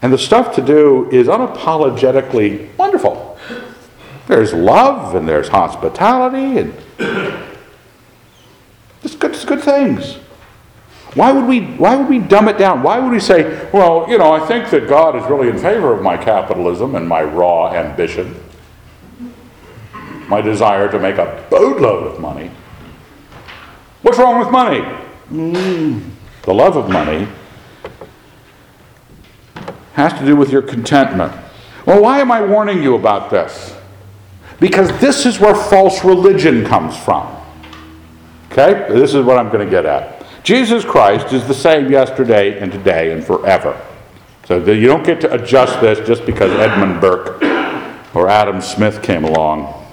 And 0.00 0.12
the 0.12 0.18
stuff 0.18 0.54
to 0.54 0.62
do 0.62 1.08
is 1.10 1.26
unapologetically 1.26 2.76
wonderful. 2.76 3.38
There's 4.26 4.52
love 4.52 5.14
and 5.14 5.28
there's 5.28 5.48
hospitality 5.48 6.58
and 6.58 6.74
it's 9.02 9.16
good, 9.16 9.32
it's 9.32 9.44
good 9.44 9.62
things. 9.62 10.14
Why 11.14 11.32
would, 11.32 11.46
we, 11.46 11.62
why 11.62 11.96
would 11.96 12.08
we 12.08 12.18
dumb 12.18 12.48
it 12.48 12.58
down? 12.58 12.82
Why 12.82 12.98
would 12.98 13.10
we 13.10 13.18
say, 13.18 13.68
well, 13.72 14.06
you 14.08 14.18
know, 14.18 14.30
I 14.30 14.46
think 14.46 14.70
that 14.70 14.88
God 14.88 15.16
is 15.16 15.24
really 15.24 15.48
in 15.48 15.58
favor 15.58 15.92
of 15.92 16.02
my 16.02 16.16
capitalism 16.16 16.94
and 16.94 17.08
my 17.08 17.22
raw 17.22 17.72
ambition, 17.72 18.36
my 20.28 20.42
desire 20.42 20.90
to 20.90 20.98
make 20.98 21.16
a 21.16 21.44
boatload 21.50 22.06
of 22.06 22.20
money? 22.20 22.50
What's 24.02 24.18
wrong 24.18 24.38
with 24.38 24.50
money? 24.50 24.80
Mm 25.32 26.17
the 26.48 26.54
love 26.54 26.78
of 26.78 26.88
money, 26.88 27.28
has 29.92 30.14
to 30.14 30.24
do 30.24 30.34
with 30.34 30.50
your 30.50 30.62
contentment. 30.62 31.30
Well, 31.84 32.00
why 32.00 32.20
am 32.20 32.32
I 32.32 32.40
warning 32.40 32.82
you 32.82 32.94
about 32.94 33.30
this? 33.30 33.76
Because 34.58 34.88
this 34.98 35.26
is 35.26 35.38
where 35.38 35.54
false 35.54 36.02
religion 36.06 36.64
comes 36.64 36.96
from. 36.96 37.36
Okay? 38.50 38.86
This 38.88 39.12
is 39.12 39.26
what 39.26 39.36
I'm 39.36 39.50
going 39.50 39.62
to 39.62 39.70
get 39.70 39.84
at. 39.84 40.24
Jesus 40.42 40.86
Christ 40.86 41.34
is 41.34 41.46
the 41.46 41.52
same 41.52 41.92
yesterday 41.92 42.58
and 42.58 42.72
today 42.72 43.12
and 43.12 43.22
forever. 43.22 43.78
So 44.46 44.56
you 44.56 44.86
don't 44.86 45.04
get 45.04 45.20
to 45.20 45.34
adjust 45.34 45.82
this 45.82 45.98
just 46.08 46.24
because 46.24 46.50
Edmund 46.52 46.98
Burke 46.98 47.42
or 48.14 48.30
Adam 48.30 48.62
Smith 48.62 49.02
came 49.02 49.24
along. 49.24 49.86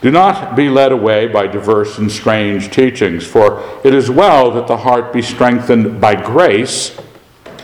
Do 0.00 0.12
not 0.12 0.54
be 0.54 0.68
led 0.68 0.92
away 0.92 1.26
by 1.26 1.48
diverse 1.48 1.98
and 1.98 2.10
strange 2.10 2.70
teachings, 2.70 3.26
for 3.26 3.80
it 3.82 3.92
is 3.92 4.08
well 4.08 4.52
that 4.52 4.68
the 4.68 4.76
heart 4.76 5.12
be 5.12 5.22
strengthened 5.22 6.00
by 6.00 6.14
grace, 6.14 6.96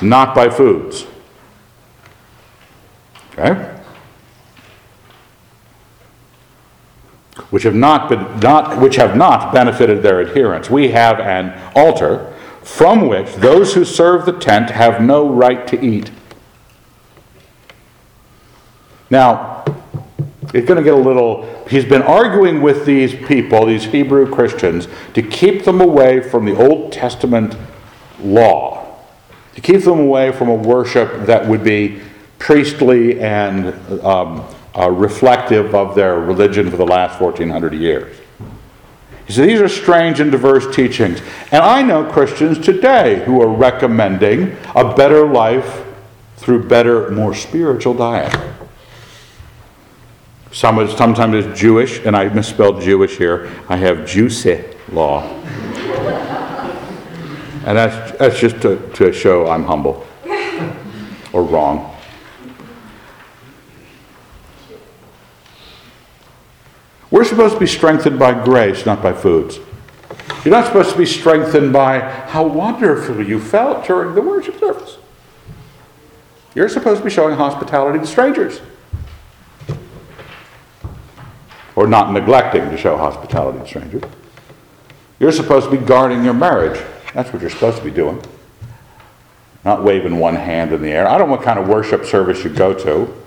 not 0.02 0.34
by 0.34 0.48
foods. 0.48 1.06
Okay? 3.32 3.70
Which 7.50 7.62
have 7.62 7.74
not, 7.74 8.08
been, 8.08 8.40
not, 8.40 8.80
which 8.80 8.96
have 8.96 9.16
not 9.16 9.52
benefited 9.52 10.02
their 10.02 10.20
adherents. 10.20 10.68
We 10.68 10.88
have 10.88 11.20
an 11.20 11.56
altar 11.76 12.32
from 12.62 13.06
which 13.08 13.32
those 13.34 13.74
who 13.74 13.84
serve 13.84 14.26
the 14.26 14.32
tent 14.32 14.70
have 14.70 15.00
no 15.00 15.28
right 15.28 15.66
to 15.68 15.80
eat. 15.80 16.10
Now, 19.08 19.53
it's 20.54 20.68
going 20.68 20.78
to 20.78 20.84
get 20.84 20.94
a 20.94 20.96
little. 20.96 21.66
He's 21.68 21.84
been 21.84 22.02
arguing 22.02 22.62
with 22.62 22.86
these 22.86 23.12
people, 23.12 23.66
these 23.66 23.84
Hebrew 23.84 24.30
Christians, 24.32 24.86
to 25.14 25.22
keep 25.22 25.64
them 25.64 25.80
away 25.80 26.20
from 26.20 26.44
the 26.44 26.56
Old 26.56 26.92
Testament 26.92 27.56
law, 28.20 28.96
to 29.56 29.60
keep 29.60 29.82
them 29.82 29.98
away 29.98 30.30
from 30.30 30.48
a 30.48 30.54
worship 30.54 31.26
that 31.26 31.48
would 31.48 31.64
be 31.64 32.00
priestly 32.38 33.20
and 33.20 33.74
um, 34.04 34.44
uh, 34.76 34.88
reflective 34.90 35.74
of 35.74 35.96
their 35.96 36.20
religion 36.20 36.70
for 36.70 36.76
the 36.76 36.86
last 36.86 37.20
1400 37.20 37.74
years. 37.74 38.16
He 39.26 39.32
said, 39.32 39.48
These 39.48 39.60
are 39.60 39.68
strange 39.68 40.20
and 40.20 40.30
diverse 40.30 40.72
teachings. 40.72 41.20
And 41.50 41.64
I 41.64 41.82
know 41.82 42.04
Christians 42.04 42.60
today 42.60 43.24
who 43.24 43.42
are 43.42 43.48
recommending 43.48 44.56
a 44.76 44.94
better 44.94 45.26
life 45.26 45.84
through 46.36 46.68
better, 46.68 47.10
more 47.10 47.34
spiritual 47.34 47.94
diet. 47.94 48.32
Some, 50.54 50.88
sometimes 50.96 51.44
it's 51.44 51.58
Jewish, 51.58 51.98
and 52.06 52.14
I 52.14 52.28
misspelled 52.28 52.80
Jewish 52.80 53.18
here. 53.18 53.50
I 53.68 53.74
have 53.74 54.06
juicy 54.06 54.62
law. 54.92 55.22
and 57.66 57.76
that's, 57.76 58.16
that's 58.18 58.38
just 58.38 58.62
to, 58.62 58.78
to 58.92 59.12
show 59.12 59.48
I'm 59.48 59.64
humble 59.64 60.06
or 61.32 61.42
wrong. 61.42 61.92
We're 67.10 67.24
supposed 67.24 67.54
to 67.54 67.60
be 67.60 67.66
strengthened 67.66 68.20
by 68.20 68.44
grace, 68.44 68.86
not 68.86 69.02
by 69.02 69.12
foods. 69.12 69.58
You're 70.44 70.54
not 70.54 70.66
supposed 70.66 70.90
to 70.90 70.98
be 70.98 71.06
strengthened 71.06 71.72
by 71.72 71.98
how 71.98 72.46
wonderful 72.46 73.26
you 73.26 73.40
felt 73.40 73.88
during 73.88 74.14
the 74.14 74.22
worship 74.22 74.60
service. 74.60 74.98
You're 76.54 76.68
supposed 76.68 77.00
to 77.00 77.04
be 77.04 77.10
showing 77.10 77.34
hospitality 77.34 77.98
to 77.98 78.06
strangers. 78.06 78.60
Or 81.76 81.86
not 81.86 82.12
neglecting 82.12 82.70
to 82.70 82.76
show 82.76 82.96
hospitality 82.96 83.58
to 83.58 83.66
strangers. 83.66 84.02
You're 85.18 85.32
supposed 85.32 85.70
to 85.70 85.76
be 85.76 85.84
guarding 85.84 86.24
your 86.24 86.34
marriage. 86.34 86.80
That's 87.14 87.32
what 87.32 87.40
you're 87.40 87.50
supposed 87.50 87.78
to 87.78 87.84
be 87.84 87.90
doing. 87.90 88.22
Not 89.64 89.82
waving 89.82 90.18
one 90.18 90.34
hand 90.34 90.72
in 90.72 90.82
the 90.82 90.90
air. 90.90 91.08
I 91.08 91.16
don't 91.16 91.28
know 91.28 91.36
what 91.36 91.44
kind 91.44 91.58
of 91.58 91.68
worship 91.68 92.04
service 92.04 92.44
you 92.44 92.50
go 92.50 92.74
to. 92.74 93.24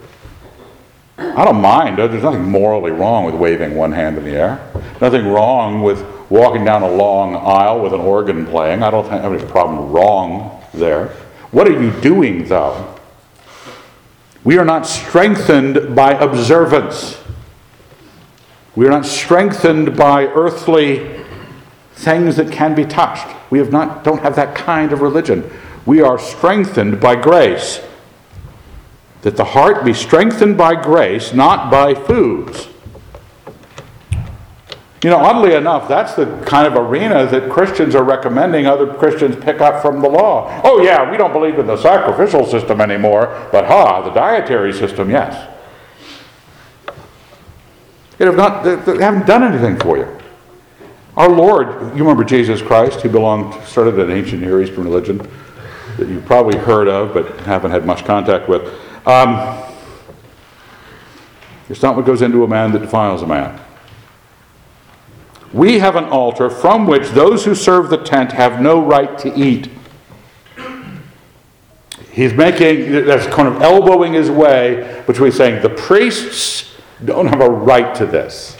I 1.17 1.45
don't 1.45 1.61
mind. 1.61 1.97
There's 1.97 2.23
nothing 2.23 2.43
morally 2.43 2.91
wrong 2.91 3.25
with 3.25 3.35
waving 3.35 3.75
one 3.75 3.91
hand 3.91 4.17
in 4.17 4.23
the 4.23 4.31
air. 4.31 4.71
Nothing 5.01 5.27
wrong 5.27 5.81
with 5.81 6.05
walking 6.29 6.63
down 6.63 6.83
a 6.83 6.89
long 6.89 7.35
aisle 7.35 7.81
with 7.81 7.93
an 7.93 8.01
organ 8.01 8.45
playing. 8.45 8.83
I 8.83 8.91
don't 8.91 9.07
have 9.07 9.33
any 9.33 9.43
problem 9.45 9.91
wrong 9.91 10.61
there. 10.73 11.07
What 11.51 11.67
are 11.67 11.81
you 11.81 11.91
doing, 12.01 12.47
though? 12.47 12.95
We 14.43 14.57
are 14.57 14.65
not 14.65 14.85
strengthened 14.85 15.95
by 15.95 16.11
observance. 16.11 17.17
We 18.77 18.85
are 18.85 18.91
not 18.91 19.07
strengthened 19.07 19.97
by 19.97 20.27
earthly 20.27 21.19
things 21.93 22.35
that 22.35 22.51
can 22.51 22.75
be 22.75 22.85
touched. 22.85 23.25
We 23.49 23.57
have 23.57 23.71
not, 23.71 24.03
don't 24.03 24.21
have 24.21 24.35
that 24.35 24.53
kind 24.53 24.91
of 24.91 25.01
religion. 25.01 25.49
We 25.87 26.01
are 26.01 26.19
strengthened 26.19 27.01
by 27.01 27.15
grace 27.15 27.81
that 29.23 29.35
the 29.35 29.45
heart 29.45 29.83
be 29.83 29.95
strengthened 29.95 30.59
by 30.59 30.79
grace, 30.79 31.33
not 31.33 31.71
by 31.71 31.95
foods. 31.95 32.67
You 35.03 35.09
know, 35.09 35.17
oddly 35.17 35.55
enough, 35.55 35.87
that's 35.87 36.13
the 36.13 36.27
kind 36.45 36.67
of 36.67 36.75
arena 36.75 37.25
that 37.25 37.49
Christians 37.49 37.95
are 37.95 38.03
recommending 38.03 38.67
other 38.67 38.93
Christians 38.93 39.43
pick 39.43 39.59
up 39.59 39.81
from 39.81 40.01
the 40.01 40.09
law. 40.09 40.61
Oh, 40.63 40.83
yeah, 40.83 41.09
we 41.09 41.17
don't 41.17 41.33
believe 41.33 41.57
in 41.57 41.65
the 41.65 41.77
sacrificial 41.77 42.45
system 42.45 42.79
anymore, 42.79 43.49
but 43.51 43.65
ha, 43.65 44.03
the 44.03 44.11
dietary 44.11 44.71
system, 44.71 45.09
yes. 45.09 45.56
They, 48.17 48.25
have 48.25 48.35
not, 48.35 48.63
they 48.63 49.03
haven't 49.03 49.27
done 49.27 49.43
anything 49.43 49.77
for 49.77 49.97
you. 49.97 50.07
Our 51.15 51.29
Lord, 51.29 51.67
you 51.95 52.03
remember 52.03 52.23
Jesus 52.23 52.61
Christ, 52.61 53.01
who 53.01 53.09
belonged, 53.09 53.53
started 53.63 53.99
an 53.99 54.11
ancient 54.11 54.41
Near 54.41 54.61
Eastern 54.61 54.83
religion 54.83 55.17
that 55.97 56.07
you've 56.07 56.25
probably 56.25 56.57
heard 56.57 56.87
of 56.87 57.13
but 57.13 57.39
haven't 57.41 57.71
had 57.71 57.85
much 57.85 58.05
contact 58.05 58.47
with. 58.47 58.61
Um, 59.07 59.63
it's 61.69 61.81
not 61.81 61.95
what 61.95 62.05
goes 62.05 62.21
into 62.21 62.43
a 62.43 62.47
man 62.47 62.71
that 62.71 62.79
defiles 62.79 63.23
a 63.23 63.27
man. 63.27 63.59
We 65.53 65.79
have 65.79 65.95
an 65.95 66.05
altar 66.05 66.49
from 66.49 66.87
which 66.87 67.09
those 67.09 67.45
who 67.45 67.55
serve 67.55 67.89
the 67.89 67.97
tent 67.97 68.31
have 68.31 68.61
no 68.61 68.83
right 68.83 69.17
to 69.19 69.33
eat. 69.35 69.69
He's 72.11 72.33
making, 72.33 73.05
that's 73.05 73.27
kind 73.27 73.47
of 73.47 73.61
elbowing 73.61 74.13
his 74.13 74.29
way 74.29 75.03
between 75.07 75.31
saying 75.31 75.61
the 75.61 75.69
priests 75.69 76.76
don't 77.05 77.27
have 77.27 77.41
a 77.41 77.49
right 77.49 77.93
to 77.95 78.05
this. 78.05 78.57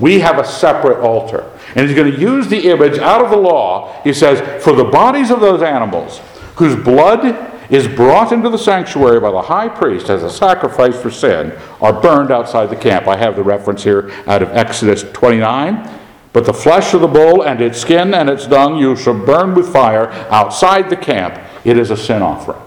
We 0.00 0.20
have 0.20 0.38
a 0.38 0.44
separate 0.44 0.98
altar. 1.00 1.48
And 1.74 1.86
he's 1.86 1.96
going 1.96 2.12
to 2.12 2.18
use 2.18 2.48
the 2.48 2.70
image 2.70 2.98
out 2.98 3.24
of 3.24 3.30
the 3.30 3.36
law. 3.36 4.02
He 4.02 4.12
says, 4.12 4.62
For 4.62 4.74
the 4.74 4.84
bodies 4.84 5.30
of 5.30 5.40
those 5.40 5.62
animals 5.62 6.20
whose 6.56 6.76
blood 6.76 7.50
is 7.70 7.88
brought 7.88 8.32
into 8.32 8.50
the 8.50 8.58
sanctuary 8.58 9.20
by 9.20 9.30
the 9.30 9.42
high 9.42 9.68
priest 9.68 10.10
as 10.10 10.22
a 10.22 10.30
sacrifice 10.30 11.00
for 11.00 11.10
sin 11.10 11.52
are 11.80 11.92
burned 11.92 12.30
outside 12.30 12.66
the 12.66 12.76
camp. 12.76 13.06
I 13.06 13.16
have 13.16 13.36
the 13.36 13.42
reference 13.42 13.82
here 13.82 14.10
out 14.26 14.42
of 14.42 14.50
Exodus 14.50 15.04
29. 15.12 16.00
But 16.32 16.46
the 16.46 16.54
flesh 16.54 16.94
of 16.94 17.02
the 17.02 17.06
bull 17.06 17.42
and 17.42 17.60
its 17.60 17.80
skin 17.80 18.14
and 18.14 18.28
its 18.28 18.46
dung 18.46 18.76
you 18.76 18.96
shall 18.96 19.14
burn 19.14 19.54
with 19.54 19.72
fire 19.72 20.10
outside 20.30 20.90
the 20.90 20.96
camp. 20.96 21.38
It 21.64 21.78
is 21.78 21.90
a 21.90 21.96
sin 21.96 22.22
offering. 22.22 22.60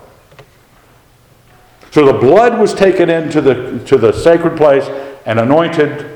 So 1.96 2.06
the 2.06 2.12
blood 2.12 2.60
was 2.60 2.74
taken 2.74 3.10
into 3.10 3.40
the, 3.40 3.80
to 3.86 3.98
the 3.98 4.12
sacred 4.12 4.58
place 4.58 4.84
and 5.26 5.40
anointed 5.40 6.12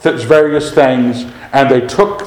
various 0.00 0.74
things, 0.74 1.30
and 1.52 1.70
they 1.70 1.86
took 1.86 2.26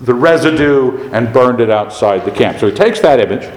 the 0.00 0.14
residue 0.14 1.10
and 1.12 1.30
burned 1.30 1.60
it 1.60 1.68
outside 1.68 2.24
the 2.24 2.30
camp. 2.30 2.58
So 2.58 2.70
he 2.70 2.74
takes 2.74 3.00
that 3.00 3.20
image 3.20 3.52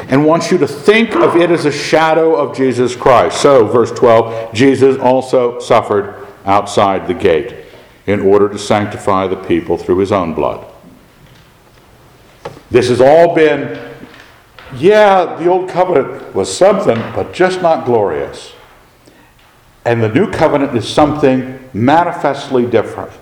and 0.00 0.26
wants 0.26 0.50
you 0.50 0.58
to 0.58 0.68
think 0.68 1.14
of 1.14 1.34
it 1.36 1.50
as 1.50 1.64
a 1.64 1.72
shadow 1.72 2.36
of 2.36 2.54
Jesus 2.54 2.94
Christ. 2.94 3.40
So, 3.40 3.66
verse 3.66 3.90
12, 3.90 4.52
Jesus 4.52 4.98
also 4.98 5.60
suffered 5.60 6.26
outside 6.44 7.06
the 7.06 7.14
gate 7.14 7.56
in 8.06 8.20
order 8.20 8.50
to 8.50 8.58
sanctify 8.58 9.28
the 9.28 9.42
people 9.44 9.78
through 9.78 9.96
his 9.96 10.12
own 10.12 10.34
blood. 10.34 10.74
This 12.70 12.88
has 12.88 13.00
all 13.00 13.34
been, 13.34 13.94
yeah, 14.74 15.36
the 15.36 15.48
old 15.48 15.68
covenant 15.68 16.34
was 16.34 16.54
something, 16.54 16.96
but 17.14 17.32
just 17.32 17.62
not 17.62 17.84
glorious. 17.84 18.52
And 19.84 20.02
the 20.02 20.08
new 20.08 20.30
covenant 20.30 20.76
is 20.76 20.88
something 20.88 21.60
manifestly 21.72 22.66
different. 22.66 23.12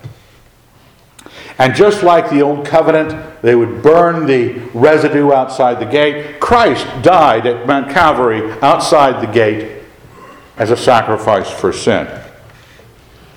And 1.59 1.75
just 1.75 2.03
like 2.03 2.31
the 2.31 2.43
old 2.43 2.67
covenant, 2.67 3.43
they 3.43 3.55
would 3.55 3.83
burn 3.83 4.27
the 4.27 4.59
residue 4.73 5.33
outside 5.33 5.79
the 5.79 5.85
gate. 5.85 6.41
Christ 6.41 6.87
died 7.03 7.47
at 7.47 7.67
Mount 7.67 7.91
Calvary 7.91 8.51
outside 8.63 9.23
the 9.23 9.33
gate 9.33 9.83
as 10.57 10.71
a 10.71 10.77
sacrifice 10.77 11.51
for 11.51 11.73
sin. 11.73 12.09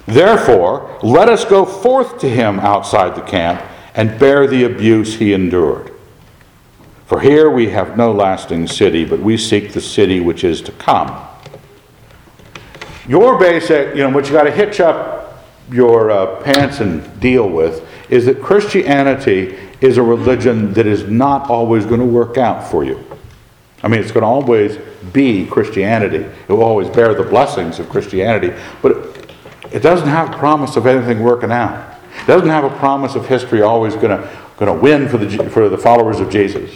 Therefore, 0.07 0.97
let 1.03 1.27
us 1.27 1.43
go 1.43 1.65
forth 1.65 2.19
to 2.19 2.29
him 2.29 2.59
outside 2.59 3.15
the 3.15 3.21
camp 3.21 3.61
and 3.93 4.17
bear 4.19 4.47
the 4.47 4.63
abuse 4.63 5.15
he 5.15 5.33
endured. 5.33 5.91
For 7.07 7.21
here 7.21 7.49
we 7.49 7.69
have 7.69 7.97
no 7.97 8.11
lasting 8.11 8.67
city, 8.67 9.05
but 9.05 9.21
we 9.21 9.37
seek 9.37 9.71
the 9.71 9.79
city 9.79 10.19
which 10.19 10.43
is 10.43 10.61
to 10.63 10.73
come. 10.73 11.25
Your 13.07 13.39
basic, 13.39 13.95
you 13.95 14.03
know, 14.03 14.09
what 14.09 14.25
you 14.27 14.33
got 14.33 14.43
to 14.43 14.51
hitch 14.51 14.81
up 14.81 15.45
your 15.71 16.11
uh, 16.11 16.41
pants 16.43 16.81
and 16.81 17.19
deal 17.21 17.47
with 17.49 17.87
is 18.09 18.25
that 18.25 18.41
Christianity 18.41 19.57
is 19.79 19.97
a 19.97 20.03
religion 20.03 20.73
that 20.73 20.85
is 20.85 21.05
not 21.05 21.49
always 21.49 21.85
going 21.85 22.01
to 22.01 22.05
work 22.05 22.37
out 22.37 22.69
for 22.69 22.83
you. 22.83 23.01
I 23.83 23.87
mean, 23.87 24.01
it's 24.01 24.11
going 24.11 24.23
to 24.23 24.27
always 24.27 24.77
be 25.13 25.45
Christianity. 25.45 26.17
It 26.17 26.49
will 26.49 26.63
always 26.63 26.89
bear 26.89 27.13
the 27.13 27.23
blessings 27.23 27.79
of 27.79 27.87
Christianity, 27.89 28.53
but 28.81 28.91
it 29.71 29.79
doesn't 29.79 30.07
have 30.09 30.33
a 30.33 30.37
promise 30.37 30.75
of 30.75 30.87
anything 30.87 31.23
working 31.23 31.51
out. 31.51 31.95
It 32.21 32.27
doesn't 32.27 32.49
have 32.49 32.65
a 32.65 32.75
promise 32.77 33.15
of 33.15 33.27
history 33.27 33.61
always 33.61 33.95
going 33.95 34.21
to, 34.21 34.29
going 34.57 34.73
to 34.73 34.79
win 34.81 35.07
for 35.07 35.17
the, 35.17 35.49
for 35.49 35.69
the 35.69 35.77
followers 35.77 36.19
of 36.19 36.29
Jesus. 36.29 36.75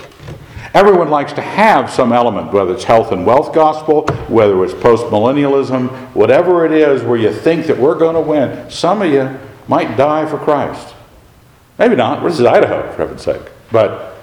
Everyone 0.74 1.10
likes 1.10 1.34
to 1.34 1.41
have 1.41 1.89
some 1.89 2.13
element, 2.13 2.54
whether 2.54 2.74
it's 2.74 2.86
health 2.86 3.12
and 3.12 3.26
wealth 3.26 3.54
gospel, 3.54 4.08
whether 4.30 4.63
it's 4.63 4.74
postmillennialism, 4.74 5.89
whatever 6.15 6.65
it 6.65 6.72
is 6.72 7.04
where 7.04 7.17
you 7.17 7.34
think 7.34 7.65
that 7.65 7.78
we're 7.78 7.98
going 7.98 8.15
to 8.15 8.22
win. 8.22 8.70
Some 8.72 9.02
of 9.02 9.12
you 9.12 9.38
might 9.67 9.98
die 9.98 10.26
for 10.30 10.38
Christ. 10.38 10.96
Maybe 11.78 11.96
not. 11.96 12.24
This 12.24 12.39
is 12.39 12.46
Idaho, 12.46 12.89
for 12.91 12.98
heaven's 12.98 13.24
sake. 13.24 13.41
But 13.72 14.15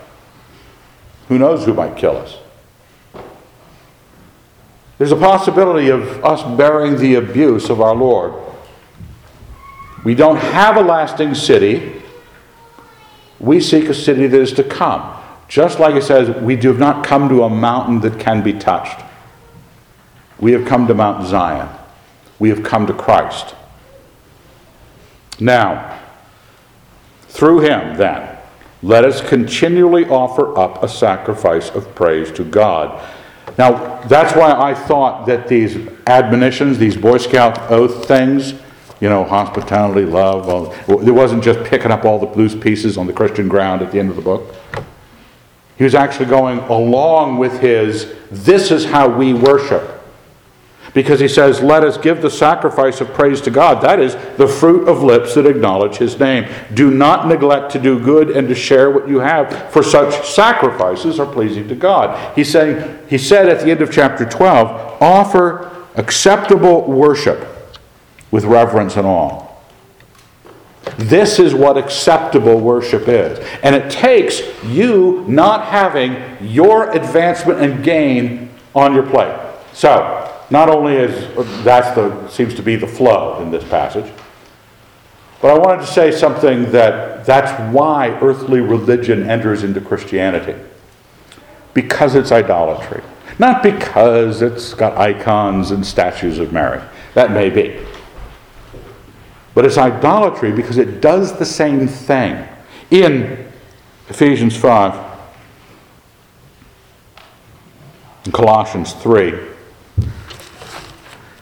who 1.29 1.39
knows 1.39 1.67
who 1.67 1.75
might 1.75 1.97
kill 1.97 2.17
us? 2.17 2.39
There's 4.97 5.13
a 5.13 5.17
possibility 5.17 5.91
of 5.91 6.25
us 6.25 6.43
bearing 6.57 6.97
the 6.97 7.17
abuse 7.17 7.69
of 7.69 7.81
our 7.81 7.95
Lord. 7.95 8.33
We 10.05 10.15
don't 10.15 10.39
have 10.39 10.77
a 10.77 10.83
lasting 10.83 11.35
city. 11.35 12.03
We 13.41 13.61
seek 13.61 13.85
a 13.89 13.95
city 13.95 14.27
that 14.27 14.41
is 14.41 14.53
to 14.55 14.65
come. 14.65 15.17
Just 15.49 15.79
like 15.79 15.95
it 15.95 16.03
says, 16.03 16.29
we 16.43 16.57
do 16.57 16.75
not 16.75 17.05
come 17.05 17.29
to 17.29 17.45
a 17.45 17.51
mountain 17.51 18.01
that 18.01 18.21
can 18.21 18.43
be 18.43 18.53
touched. 18.53 19.01
We 20.39 20.53
have 20.53 20.67
come 20.67 20.87
to 20.87 20.95
Mount 20.95 21.27
Zion. 21.27 21.69
We 22.39 22.51
have 22.51 22.63
come 22.63 22.87
to 22.87 22.93
Christ. 22.93 23.55
Now, 25.41 25.99
through 27.29 27.61
him, 27.61 27.97
then, 27.97 28.37
let 28.83 29.05
us 29.05 29.27
continually 29.27 30.09
offer 30.09 30.57
up 30.59 30.83
a 30.83 30.89
sacrifice 30.89 31.71
of 31.71 31.95
praise 31.95 32.31
to 32.33 32.45
God. 32.45 33.01
Now, 33.57 34.01
that's 34.03 34.37
why 34.37 34.53
I 34.53 34.75
thought 34.75 35.27
that 35.27 35.49
these 35.49 35.77
admonitions, 36.07 36.79
these 36.79 36.97
Boy 36.97 37.19
Scout 37.19 37.71
oath 37.71 38.07
things, 38.07 38.55
you 39.01 39.09
know, 39.09 39.25
hospitality, 39.25 40.05
love, 40.05 40.49
all, 40.49 40.73
it 41.01 41.11
wasn't 41.11 41.43
just 41.43 41.63
picking 41.65 41.91
up 41.91 42.05
all 42.05 42.19
the 42.19 42.27
loose 42.37 42.55
pieces 42.55 42.99
on 42.99 43.07
the 43.07 43.13
Christian 43.13 43.49
ground 43.49 43.83
at 43.83 43.93
the 43.93 43.99
end 43.99 44.11
of 44.11 44.17
the 44.17 44.23
book. 44.23 44.55
He 45.77 45.85
was 45.85 45.95
actually 45.95 46.27
going 46.27 46.59
along 46.59 47.39
with 47.39 47.61
his, 47.61 48.13
this 48.31 48.73
is 48.73 48.85
how 48.85 49.09
we 49.09 49.33
worship. 49.33 49.95
Because 50.95 51.21
he 51.21 51.29
says, 51.29 51.61
Let 51.61 51.85
us 51.85 51.97
give 51.99 52.23
the 52.23 52.31
sacrifice 52.31 53.01
of 53.01 53.13
praise 53.13 53.41
to 53.43 53.51
God. 53.51 53.83
That 53.83 54.01
is 54.01 54.17
the 54.37 54.49
fruit 54.49 54.89
of 54.89 55.03
lips 55.03 55.35
that 55.35 55.47
acknowledge 55.47 55.97
his 55.97 56.19
name. 56.19 56.51
Do 56.75 56.91
not 56.91 57.29
neglect 57.29 57.71
to 57.73 57.79
do 57.79 58.01
good 58.01 58.31
and 58.31 58.49
to 58.49 58.55
share 58.55 58.91
what 58.91 59.07
you 59.07 59.21
have, 59.21 59.71
for 59.71 59.83
such 59.83 60.27
sacrifices 60.27 61.21
are 61.21 61.31
pleasing 61.31 61.69
to 61.69 61.77
God. 61.77 62.35
He's 62.35 62.51
saying, 62.51 62.99
he 63.09 63.19
said 63.19 63.49
at 63.49 63.61
the 63.61 63.71
end 63.71 63.83
of 63.83 63.93
chapter 63.93 64.25
12, 64.25 65.01
offer 65.01 65.87
acceptable 65.95 66.83
worship 66.91 67.58
with 68.31 68.45
reverence 68.45 68.97
and 68.97 69.07
awe. 69.07 69.47
This 70.97 71.39
is 71.39 71.55
what 71.55 71.77
acceptable 71.77 72.59
worship 72.59 73.09
is. 73.09 73.39
And 73.63 73.75
it 73.75 73.91
takes 73.91 74.43
you 74.65 75.25
not 75.29 75.67
having 75.67 76.17
your 76.41 76.91
advancement 76.91 77.61
and 77.61 77.85
gain 77.85 78.51
on 78.75 78.95
your 78.95 79.05
plate. 79.05 79.37
So, 79.73 80.25
not 80.51 80.71
only 80.71 80.97
is 80.97 81.35
that 81.65 81.95
the 81.95 82.29
seems 82.29 82.55
to 82.55 82.63
be 82.63 82.77
the 82.77 82.87
flow 82.87 83.41
in 83.43 83.51
this 83.51 83.65
passage, 83.65 84.11
but 85.41 85.51
I 85.53 85.59
wanted 85.59 85.87
to 85.87 85.93
say 85.93 86.11
something 86.11 86.73
that 86.73 87.25
that's 87.25 87.53
why 87.73 88.19
earthly 88.21 88.61
religion 88.61 89.29
enters 89.29 89.63
into 89.63 89.81
Christianity. 89.81 90.57
Because 91.75 92.15
it's 92.15 92.33
idolatry. 92.33 93.03
Not 93.39 93.63
because 93.63 94.43
it's 94.43 94.75
got 94.75 94.97
icons 94.97 95.71
and 95.71 95.87
statues 95.87 96.41
of 96.41 96.53
Mary. 96.53 96.83
That 97.15 97.31
may 97.31 97.51
be. 97.51 97.79
But 99.59 99.65
it's 99.65 99.77
idolatry 99.77 100.53
because 100.53 100.79
it 100.79 101.01
does 101.01 101.37
the 101.37 101.45
same 101.45 101.89
thing. 101.89 102.47
In 102.93 103.51
Ephesians 104.09 104.57
5, 104.57 105.19
in 108.25 108.31
Colossians 108.31 108.93
3, 108.93 109.35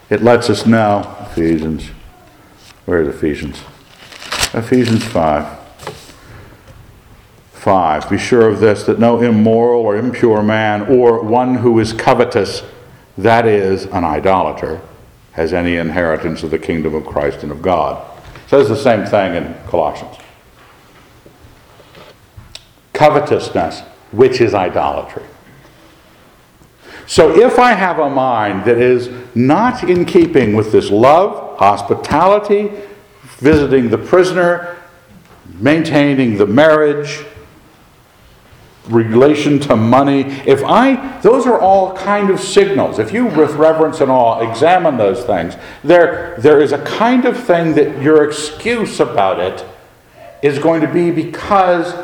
it 0.08 0.22
lets 0.22 0.48
us 0.48 0.64
know, 0.64 1.14
Ephesians, 1.30 1.90
where 2.86 3.02
is 3.02 3.08
Ephesians? 3.08 3.60
Ephesians 4.54 5.04
5. 5.04 5.58
5. 7.52 8.08
Be 8.08 8.16
sure 8.16 8.48
of 8.48 8.60
this 8.60 8.84
that 8.84 8.98
no 8.98 9.20
immoral 9.20 9.82
or 9.82 9.94
impure 9.94 10.42
man 10.42 10.86
or 10.86 11.22
one 11.22 11.56
who 11.56 11.78
is 11.80 11.92
covetous, 11.92 12.62
that 13.18 13.44
is, 13.44 13.84
an 13.84 14.04
idolater, 14.04 14.80
has 15.36 15.52
any 15.52 15.76
inheritance 15.76 16.42
of 16.42 16.50
the 16.50 16.58
kingdom 16.58 16.94
of 16.94 17.04
Christ 17.04 17.42
and 17.42 17.52
of 17.52 17.60
God. 17.60 18.02
Says 18.48 18.68
the 18.70 18.76
same 18.76 19.04
thing 19.04 19.34
in 19.34 19.54
Colossians. 19.68 20.16
Covetousness, 22.94 23.82
which 24.12 24.40
is 24.40 24.54
idolatry. 24.54 25.24
So 27.06 27.38
if 27.38 27.58
I 27.58 27.74
have 27.74 27.98
a 27.98 28.08
mind 28.08 28.64
that 28.64 28.78
is 28.78 29.10
not 29.36 29.84
in 29.84 30.06
keeping 30.06 30.56
with 30.56 30.72
this 30.72 30.90
love, 30.90 31.58
hospitality, 31.58 32.70
visiting 33.38 33.90
the 33.90 33.98
prisoner, 33.98 34.78
maintaining 35.60 36.38
the 36.38 36.46
marriage, 36.46 37.24
relation 38.88 39.58
to 39.60 39.76
money, 39.76 40.22
if 40.46 40.62
I, 40.64 41.18
those 41.20 41.46
are 41.46 41.58
all 41.58 41.96
kind 41.96 42.30
of 42.30 42.40
signals. 42.40 42.98
If 42.98 43.12
you, 43.12 43.26
with 43.26 43.52
reverence 43.52 44.00
and 44.00 44.10
awe, 44.10 44.48
examine 44.48 44.96
those 44.96 45.24
things, 45.24 45.56
there, 45.82 46.36
there 46.38 46.60
is 46.60 46.72
a 46.72 46.82
kind 46.84 47.24
of 47.24 47.38
thing 47.38 47.74
that 47.74 48.00
your 48.02 48.24
excuse 48.24 49.00
about 49.00 49.40
it 49.40 49.64
is 50.42 50.58
going 50.58 50.80
to 50.82 50.92
be 50.92 51.10
because 51.10 51.94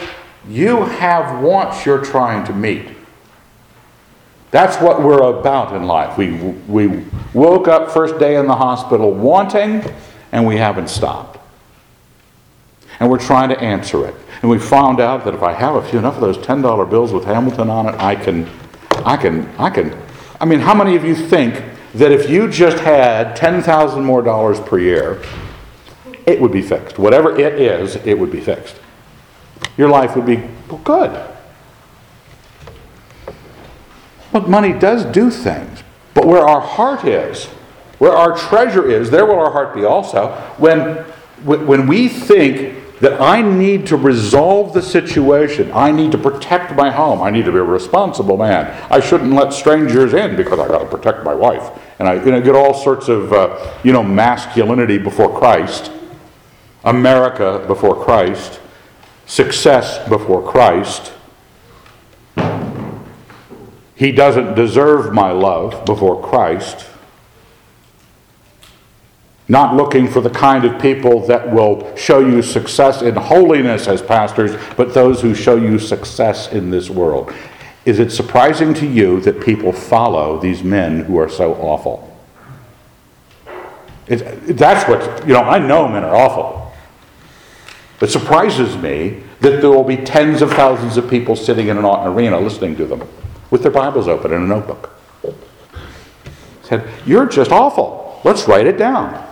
you 0.49 0.85
have 0.85 1.43
wants 1.43 1.87
you're 1.87 2.05
trying 2.05 2.45
to 2.47 2.53
meet. 2.53 2.89
That's 4.51 4.77
what 4.83 5.03
we're 5.03 5.23
about 5.23 5.75
in 5.75 5.85
life. 5.85 6.19
We, 6.19 6.33
we 6.69 7.05
woke 7.33 7.69
up 7.69 7.91
first 7.91 8.19
day 8.19 8.37
in 8.37 8.47
the 8.47 8.57
hospital 8.57 9.13
wanting, 9.13 9.83
and 10.31 10.47
we 10.47 10.57
haven't 10.57 10.89
stopped. 10.89 11.32
And 13.03 13.11
we're 13.11 13.19
trying 13.19 13.49
to 13.49 13.61
answer 13.61 14.07
it. 14.07 14.15
And 14.43 14.49
we 14.49 14.61
found 14.61 15.01
out 15.01 15.25
that 15.25 15.35
if 15.35 15.43
I 15.43 15.55
have 15.55 15.75
a 15.75 15.83
few 15.83 15.99
enough 15.99 16.15
of 16.15 16.21
those 16.21 16.39
$10 16.39 16.89
bills 16.89 17.13
with 17.13 17.25
Hamilton 17.25 17.69
on 17.69 17.89
it, 17.89 17.97
I 17.99 18.15
can, 18.15 18.49
I 19.05 19.17
can, 19.17 19.49
I 19.59 19.71
can. 19.71 20.01
I 20.41 20.45
mean, 20.45 20.61
how 20.61 20.73
many 20.73 20.95
of 20.95 21.05
you 21.05 21.17
think 21.17 21.65
that 21.95 22.13
if 22.13 22.31
you 22.31 22.49
just 22.49 22.79
had 22.79 23.35
10,000 23.35 24.05
more 24.05 24.23
dollars 24.23 24.61
per 24.61 24.79
year, 24.79 25.21
it 26.27 26.41
would 26.41 26.53
be 26.53 26.63
fixed? 26.63 26.97
Whatever 26.97 27.37
it 27.37 27.61
is, 27.61 27.97
it 27.97 28.17
would 28.17 28.31
be 28.31 28.41
fixed. 28.41 28.77
Your 29.77 29.89
life 29.89 30.15
would 30.15 30.27
be 30.27 30.37
well, 30.69 30.81
good. 30.85 31.35
But 34.31 34.49
money 34.49 34.73
does 34.73 35.05
do 35.07 35.29
things. 35.29 35.83
But 36.15 36.29
where 36.29 36.47
our 36.47 36.61
heart 36.61 37.05
is, 37.05 37.47
where 37.99 38.13
our 38.13 38.39
treasure 38.39 38.89
is, 38.89 39.11
there 39.11 39.27
will 39.27 39.41
our 39.41 39.51
heart 39.51 39.75
be 39.75 39.83
also. 39.85 40.29
When, 40.59 40.99
when 41.43 41.89
we 41.89 42.07
think 42.07 42.79
that 43.03 43.21
I 43.21 43.43
need 43.43 43.89
to 43.89 43.97
resolve 43.97 44.73
the 44.73 44.81
situation, 44.81 45.73
I 45.73 45.91
need 45.91 46.13
to 46.13 46.19
protect 46.19 46.77
my 46.77 46.89
home, 46.89 47.21
I 47.21 47.31
need 47.31 47.45
to 47.47 47.51
be 47.51 47.59
a 47.59 47.65
responsible 47.65 48.37
man, 48.37 48.67
I 48.93 49.01
shouldn't 49.01 49.33
let 49.33 49.53
strangers 49.53 50.15
in 50.15 50.37
because 50.37 50.61
I 50.61 50.69
got 50.69 50.79
to 50.79 50.87
protect 50.87 51.25
my 51.25 51.35
wife, 51.35 51.69
and 51.99 52.07
I 52.07 52.15
you 52.25 52.31
know, 52.31 52.41
get 52.41 52.55
all 52.55 52.73
sorts 52.73 53.09
of 53.09 53.33
uh, 53.33 53.75
you 53.83 53.93
know 53.93 54.05
masculinity 54.05 54.99
before 54.99 55.37
Christ, 55.37 55.91
America 56.85 57.65
before 57.67 58.05
Christ, 58.05 58.61
success 59.27 60.09
before 60.09 60.49
Christ. 60.49 61.13
He 63.97 64.13
doesn't 64.13 64.55
deserve 64.55 65.13
my 65.13 65.33
love 65.33 65.85
before 65.87 66.23
Christ. 66.23 66.87
Not 69.53 69.77
looking 69.77 70.09
for 70.09 70.23
the 70.23 70.31
kind 70.31 70.65
of 70.65 70.81
people 70.81 71.27
that 71.27 71.53
will 71.53 71.95
show 71.95 72.21
you 72.21 72.41
success 72.41 73.03
in 73.03 73.15
holiness 73.15 73.87
as 73.87 74.01
pastors, 74.01 74.57
but 74.79 74.95
those 74.95 75.21
who 75.21 75.35
show 75.35 75.57
you 75.57 75.79
success 75.79 76.51
in 76.51 76.71
this 76.71 76.89
world. 76.89 77.31
Is 77.85 77.99
it 77.99 78.13
surprising 78.13 78.73
to 78.73 78.87
you 78.87 79.21
that 79.21 79.43
people 79.43 79.71
follow 79.71 80.39
these 80.41 80.63
men 80.63 81.01
who 81.01 81.19
are 81.19 81.29
so 81.29 81.53
awful? 81.57 82.19
It, 84.07 84.57
that's 84.57 84.89
what, 84.89 85.27
you 85.27 85.35
know, 85.35 85.43
I 85.43 85.59
know 85.59 85.87
men 85.87 86.03
are 86.03 86.17
awful. 86.17 86.73
It 88.01 88.11
surprises 88.11 88.79
me 88.79 89.23
that 89.41 89.61
there 89.61 89.69
will 89.69 89.85
be 89.85 89.99
tens 89.99 90.41
of 90.41 90.51
thousands 90.53 90.97
of 90.97 91.11
people 91.11 91.37
sitting 91.37 91.69
in 91.69 91.77
an 91.77 91.85
arena 91.85 92.41
listening 92.41 92.75
to 92.77 92.87
them 92.87 93.07
with 93.51 93.61
their 93.61 93.71
Bibles 93.71 94.09
open 94.09 94.33
in 94.33 94.45
a 94.45 94.47
notebook. 94.47 94.99
Said, 96.63 96.89
You're 97.05 97.27
just 97.27 97.53
awful. 97.53 98.19
Let's 98.25 98.49
write 98.49 98.67
it 98.67 98.79
down. 98.79 99.29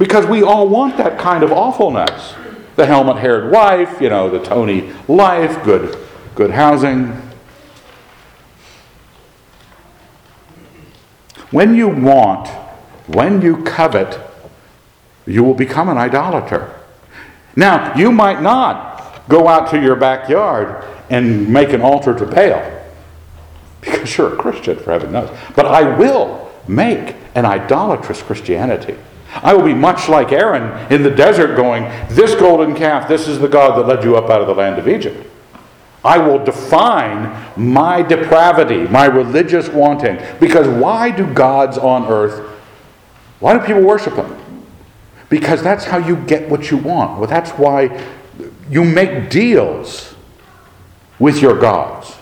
Because 0.00 0.24
we 0.24 0.42
all 0.42 0.66
want 0.66 0.96
that 0.96 1.18
kind 1.18 1.44
of 1.44 1.52
awfulness. 1.52 2.34
The 2.76 2.86
helmet 2.86 3.18
haired 3.18 3.52
wife, 3.52 4.00
you 4.00 4.08
know, 4.08 4.30
the 4.30 4.42
Tony 4.42 4.90
life, 5.06 5.62
good, 5.62 5.94
good 6.34 6.52
housing. 6.52 7.08
When 11.50 11.74
you 11.74 11.88
want, 11.88 12.48
when 13.08 13.42
you 13.42 13.62
covet, 13.62 14.18
you 15.26 15.44
will 15.44 15.52
become 15.52 15.90
an 15.90 15.98
idolater. 15.98 16.74
Now, 17.54 17.94
you 17.94 18.10
might 18.10 18.40
not 18.40 19.28
go 19.28 19.48
out 19.48 19.68
to 19.72 19.82
your 19.82 19.96
backyard 19.96 20.82
and 21.10 21.46
make 21.52 21.74
an 21.74 21.82
altar 21.82 22.18
to 22.18 22.24
Baal. 22.24 22.80
Because 23.82 24.16
you're 24.16 24.32
a 24.32 24.36
Christian, 24.38 24.78
for 24.78 24.92
heaven 24.92 25.12
knows. 25.12 25.28
But 25.54 25.66
I 25.66 25.94
will 25.98 26.50
make 26.66 27.16
an 27.34 27.44
idolatrous 27.44 28.22
Christianity. 28.22 28.96
I 29.34 29.54
will 29.54 29.64
be 29.64 29.74
much 29.74 30.08
like 30.08 30.32
Aaron 30.32 30.92
in 30.92 31.02
the 31.02 31.10
desert, 31.10 31.56
going, 31.56 31.84
This 32.08 32.34
golden 32.34 32.74
calf, 32.74 33.08
this 33.08 33.28
is 33.28 33.38
the 33.38 33.48
God 33.48 33.78
that 33.78 33.86
led 33.86 34.04
you 34.04 34.16
up 34.16 34.28
out 34.28 34.40
of 34.40 34.46
the 34.46 34.54
land 34.54 34.78
of 34.78 34.88
Egypt. 34.88 35.26
I 36.04 36.18
will 36.18 36.42
define 36.42 37.36
my 37.56 38.02
depravity, 38.02 38.88
my 38.88 39.04
religious 39.04 39.68
wanting. 39.68 40.18
Because 40.40 40.66
why 40.66 41.10
do 41.10 41.32
gods 41.32 41.76
on 41.78 42.06
earth, 42.06 42.48
why 43.38 43.58
do 43.58 43.64
people 43.64 43.82
worship 43.82 44.16
them? 44.16 44.36
Because 45.28 45.62
that's 45.62 45.84
how 45.84 45.98
you 45.98 46.16
get 46.16 46.48
what 46.48 46.70
you 46.70 46.78
want. 46.78 47.18
Well, 47.18 47.28
that's 47.28 47.50
why 47.52 48.04
you 48.68 48.84
make 48.84 49.30
deals 49.30 50.14
with 51.18 51.40
your 51.40 51.58
gods. 51.58 52.16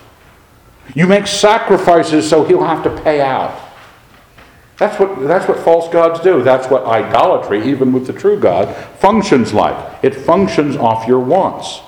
You 0.94 1.06
make 1.06 1.26
sacrifices 1.26 2.28
so 2.28 2.44
he'll 2.44 2.64
have 2.64 2.82
to 2.84 3.02
pay 3.02 3.20
out. 3.20 3.67
That's 4.78 4.98
what, 5.00 5.18
that's 5.26 5.48
what 5.48 5.58
false 5.58 5.92
gods 5.92 6.20
do. 6.20 6.42
That's 6.42 6.68
what 6.68 6.84
idolatry, 6.84 7.68
even 7.68 7.92
with 7.92 8.06
the 8.06 8.12
true 8.12 8.38
God, 8.38 8.74
functions 8.98 9.52
like. 9.52 10.04
It 10.04 10.14
functions 10.14 10.76
off 10.76 11.06
your 11.08 11.18
wants. 11.18 11.80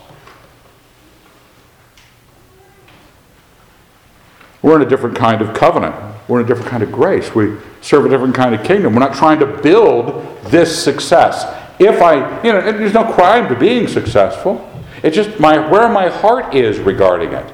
We're 4.61 4.77
in 4.77 4.83
a 4.83 4.89
different 4.89 5.17
kind 5.17 5.41
of 5.41 5.55
covenant. 5.55 5.95
We're 6.27 6.41
in 6.41 6.45
a 6.45 6.49
different 6.49 6.69
kind 6.69 6.83
of 6.83 6.91
grace. 6.91 7.35
We 7.35 7.57
serve 7.81 8.07
a 8.07 8.09
different 8.09 8.35
kind 8.35 8.55
of 8.55 8.65
kingdom. 8.65 8.93
We're 8.95 9.01
not 9.01 9.15
trying 9.15 9.39
to 9.39 9.47
build 9.47 10.37
this 10.47 10.83
success. 10.83 11.45
If 11.79 12.03
I, 12.03 12.43
you 12.43 12.53
know, 12.53 12.61
there's 12.61 12.93
no 12.93 13.11
crime 13.13 13.49
to 13.49 13.55
being 13.55 13.87
successful. 13.89 14.67
It's 15.03 15.17
just 15.17 15.41
my 15.41 15.59
where 15.71 15.89
my 15.89 16.09
heart 16.09 16.55
is 16.55 16.79
regarding 16.79 17.33
it. 17.33 17.51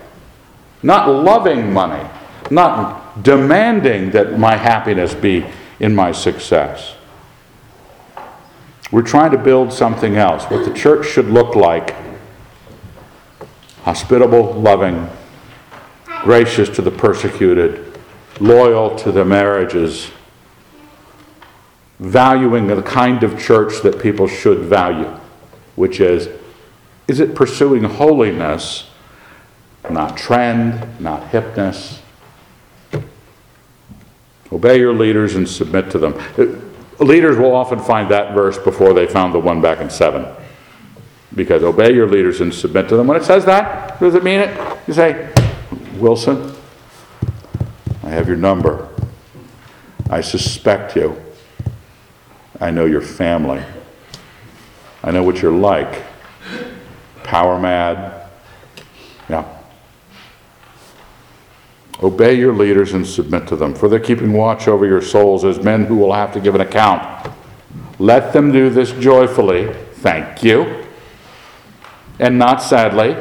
Not 0.82 1.08
loving 1.08 1.72
money, 1.72 2.08
not 2.50 3.05
demanding 3.22 4.10
that 4.10 4.38
my 4.38 4.56
happiness 4.56 5.14
be 5.14 5.46
in 5.80 5.94
my 5.94 6.12
success. 6.12 6.94
We're 8.90 9.02
trying 9.02 9.32
to 9.32 9.38
build 9.38 9.72
something 9.72 10.16
else, 10.16 10.44
what 10.44 10.64
the 10.64 10.72
church 10.72 11.06
should 11.06 11.26
look 11.26 11.56
like 11.56 11.94
hospitable, 13.82 14.52
loving, 14.54 15.08
gracious 16.22 16.68
to 16.68 16.82
the 16.82 16.90
persecuted, 16.90 17.98
loyal 18.40 18.96
to 18.96 19.12
the 19.12 19.24
marriages, 19.24 20.10
valuing 22.00 22.66
the 22.66 22.82
kind 22.82 23.22
of 23.22 23.40
church 23.40 23.82
that 23.82 24.00
people 24.00 24.26
should 24.26 24.58
value, 24.58 25.08
which 25.76 26.00
is 26.00 26.28
is 27.08 27.20
it 27.20 27.36
pursuing 27.36 27.84
holiness, 27.84 28.90
not 29.88 30.16
trend, 30.16 31.00
not 31.00 31.30
hipness? 31.30 32.00
Obey 34.52 34.78
your 34.78 34.94
leaders 34.94 35.34
and 35.34 35.48
submit 35.48 35.90
to 35.90 35.98
them. 35.98 36.14
Uh, 36.38 37.04
leaders 37.04 37.36
will 37.36 37.54
often 37.54 37.78
find 37.80 38.10
that 38.10 38.34
verse 38.34 38.58
before 38.58 38.94
they 38.94 39.06
found 39.06 39.34
the 39.34 39.38
one 39.38 39.60
back 39.60 39.80
in 39.80 39.90
7. 39.90 40.26
Because 41.34 41.62
obey 41.62 41.92
your 41.92 42.08
leaders 42.08 42.40
and 42.40 42.54
submit 42.54 42.88
to 42.88 42.96
them. 42.96 43.06
When 43.06 43.16
it 43.16 43.24
says 43.24 43.44
that, 43.44 43.98
does 44.00 44.14
it 44.14 44.24
mean 44.24 44.40
it? 44.40 44.78
You 44.86 44.94
say, 44.94 45.32
Wilson, 45.96 46.54
I 48.02 48.10
have 48.10 48.28
your 48.28 48.36
number. 48.36 48.88
I 50.08 50.20
suspect 50.20 50.94
you. 50.94 51.20
I 52.60 52.70
know 52.70 52.84
your 52.84 53.02
family. 53.02 53.62
I 55.02 55.10
know 55.10 55.22
what 55.22 55.42
you're 55.42 55.52
like. 55.52 56.04
Power 57.24 57.58
mad. 57.58 58.15
Obey 62.02 62.34
your 62.34 62.52
leaders 62.52 62.92
and 62.92 63.06
submit 63.06 63.46
to 63.48 63.56
them, 63.56 63.74
for 63.74 63.88
they're 63.88 63.98
keeping 63.98 64.32
watch 64.32 64.68
over 64.68 64.86
your 64.86 65.00
souls 65.00 65.44
as 65.44 65.62
men 65.62 65.86
who 65.86 65.96
will 65.96 66.12
have 66.12 66.32
to 66.34 66.40
give 66.40 66.54
an 66.54 66.60
account. 66.60 67.32
Let 67.98 68.32
them 68.32 68.52
do 68.52 68.68
this 68.68 68.92
joyfully, 68.92 69.72
thank 69.94 70.42
you, 70.42 70.84
and 72.18 72.38
not 72.38 72.62
sadly, 72.62 73.16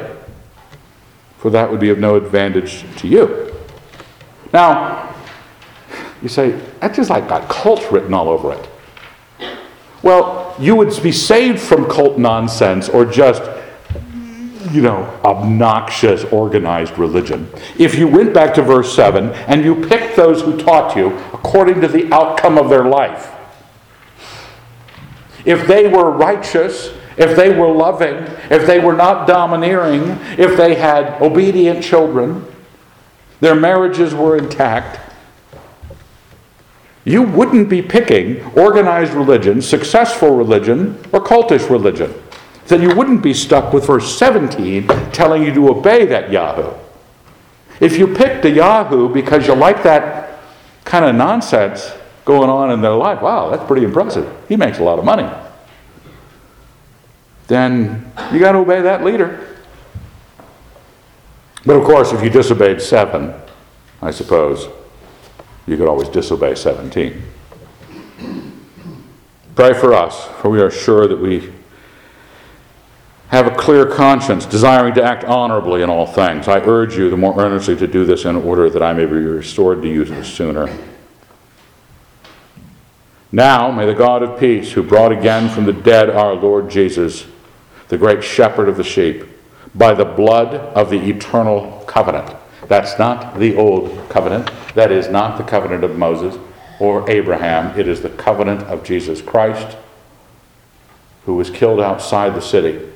for 1.38 1.50
that 1.50 1.70
would 1.70 1.80
be 1.80 1.88
of 1.88 1.98
no 1.98 2.16
advantage 2.16 2.84
to 2.98 3.08
you. 3.08 3.54
Now, 4.52 5.14
you 6.22 6.28
say, 6.28 6.60
that 6.80 6.94
just 6.94 7.08
like 7.08 7.28
got 7.28 7.48
cult 7.48 7.90
written 7.90 8.12
all 8.12 8.28
over 8.28 8.52
it. 8.52 8.68
Well, 10.02 10.54
you 10.58 10.76
would 10.76 11.02
be 11.02 11.12
saved 11.12 11.60
from 11.60 11.88
cult 11.88 12.18
nonsense 12.18 12.88
or 12.88 13.04
just 13.04 13.42
you 14.72 14.82
know, 14.82 15.02
obnoxious 15.24 16.24
organized 16.24 16.98
religion. 16.98 17.48
If 17.78 17.96
you 17.96 18.08
went 18.08 18.34
back 18.34 18.54
to 18.54 18.62
verse 18.62 18.94
7 18.94 19.30
and 19.30 19.64
you 19.64 19.86
picked 19.86 20.16
those 20.16 20.42
who 20.42 20.56
taught 20.56 20.96
you 20.96 21.16
according 21.32 21.80
to 21.80 21.88
the 21.88 22.12
outcome 22.12 22.58
of 22.58 22.68
their 22.68 22.84
life, 22.84 23.32
if 25.44 25.66
they 25.66 25.86
were 25.86 26.10
righteous, 26.10 26.92
if 27.16 27.36
they 27.36 27.50
were 27.50 27.68
loving, 27.68 28.16
if 28.50 28.66
they 28.66 28.78
were 28.78 28.92
not 28.92 29.26
domineering, 29.26 30.18
if 30.38 30.56
they 30.56 30.74
had 30.74 31.20
obedient 31.22 31.82
children, 31.82 32.44
their 33.40 33.54
marriages 33.54 34.14
were 34.14 34.36
intact, 34.36 35.00
you 37.04 37.22
wouldn't 37.22 37.68
be 37.68 37.80
picking 37.80 38.42
organized 38.58 39.12
religion, 39.12 39.62
successful 39.62 40.36
religion, 40.36 40.98
or 41.12 41.20
cultish 41.20 41.70
religion 41.70 42.12
then 42.66 42.82
you 42.82 42.94
wouldn't 42.94 43.22
be 43.22 43.32
stuck 43.32 43.72
with 43.72 43.86
verse 43.86 44.18
17 44.18 44.88
telling 45.12 45.42
you 45.42 45.54
to 45.54 45.68
obey 45.68 46.04
that 46.06 46.30
Yahoo. 46.30 46.72
If 47.80 47.98
you 47.98 48.06
picked 48.06 48.44
a 48.44 48.50
Yahoo 48.50 49.12
because 49.12 49.46
you 49.46 49.54
like 49.54 49.82
that 49.82 50.40
kind 50.84 51.04
of 51.04 51.14
nonsense 51.14 51.92
going 52.24 52.50
on 52.50 52.72
in 52.72 52.80
their 52.80 52.92
life, 52.92 53.22
wow, 53.22 53.50
that's 53.50 53.64
pretty 53.64 53.84
impressive. 53.84 54.28
He 54.48 54.56
makes 54.56 54.78
a 54.78 54.82
lot 54.82 54.98
of 54.98 55.04
money. 55.04 55.28
Then 57.46 58.10
you 58.32 58.40
got 58.40 58.52
to 58.52 58.58
obey 58.58 58.80
that 58.82 59.04
leader. 59.04 59.56
But 61.64 61.76
of 61.76 61.84
course, 61.84 62.12
if 62.12 62.22
you 62.22 62.30
disobeyed 62.30 62.80
7, 62.80 63.34
I 64.02 64.10
suppose, 64.10 64.68
you 65.66 65.76
could 65.76 65.88
always 65.88 66.08
disobey 66.08 66.54
17. 66.54 67.22
Pray 69.54 69.74
for 69.74 69.94
us, 69.94 70.26
for 70.40 70.50
we 70.50 70.60
are 70.60 70.70
sure 70.70 71.08
that 71.08 71.18
we 71.18 71.52
have 73.28 73.46
a 73.46 73.54
clear 73.56 73.86
conscience, 73.86 74.46
desiring 74.46 74.94
to 74.94 75.02
act 75.02 75.24
honorably 75.24 75.82
in 75.82 75.90
all 75.90 76.06
things. 76.06 76.46
I 76.46 76.60
urge 76.60 76.96
you 76.96 77.10
the 77.10 77.16
more 77.16 77.38
earnestly 77.38 77.74
to 77.76 77.86
do 77.86 78.04
this 78.04 78.24
in 78.24 78.36
order 78.36 78.70
that 78.70 78.82
I 78.82 78.92
may 78.92 79.04
be 79.04 79.12
restored 79.12 79.82
to 79.82 79.88
you 79.88 80.04
the 80.04 80.24
sooner. 80.24 80.68
Now, 83.32 83.70
may 83.72 83.84
the 83.84 83.94
God 83.94 84.22
of 84.22 84.38
peace, 84.38 84.72
who 84.72 84.82
brought 84.82 85.10
again 85.10 85.48
from 85.48 85.64
the 85.64 85.72
dead 85.72 86.08
our 86.08 86.34
Lord 86.34 86.70
Jesus, 86.70 87.26
the 87.88 87.98
great 87.98 88.22
shepherd 88.22 88.68
of 88.68 88.76
the 88.76 88.84
sheep, 88.84 89.24
by 89.74 89.92
the 89.92 90.04
blood 90.04 90.54
of 90.54 90.90
the 90.90 91.10
eternal 91.10 91.84
covenant. 91.86 92.34
That's 92.68 92.98
not 92.98 93.38
the 93.38 93.56
old 93.56 94.08
covenant. 94.08 94.50
That 94.74 94.92
is 94.92 95.08
not 95.08 95.36
the 95.36 95.44
covenant 95.44 95.82
of 95.82 95.98
Moses 95.98 96.38
or 96.78 97.08
Abraham. 97.10 97.78
It 97.78 97.88
is 97.88 98.02
the 98.02 98.10
covenant 98.10 98.62
of 98.62 98.84
Jesus 98.84 99.20
Christ, 99.20 99.76
who 101.24 101.34
was 101.34 101.50
killed 101.50 101.80
outside 101.80 102.34
the 102.34 102.40
city 102.40 102.88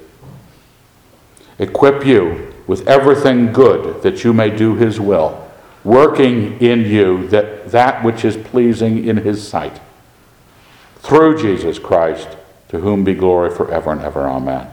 equip 1.61 2.04
you 2.04 2.52
with 2.66 2.88
everything 2.88 3.52
good 3.52 4.02
that 4.02 4.24
you 4.24 4.32
may 4.32 4.50
do 4.50 4.74
his 4.74 4.98
will, 4.98 5.48
working 5.84 6.61
in 6.61 6.80
you 6.80 7.28
that, 7.28 7.70
that 7.70 8.02
which 8.02 8.24
is 8.24 8.36
pleasing 8.36 9.06
in 9.06 9.18
his 9.18 9.46
sight. 9.46 9.80
Through 10.98 11.40
Jesus 11.40 11.78
Christ, 11.78 12.36
to 12.68 12.80
whom 12.80 13.04
be 13.04 13.14
glory 13.14 13.54
forever 13.54 13.92
and 13.92 14.00
ever. 14.00 14.28
Amen. 14.28 14.70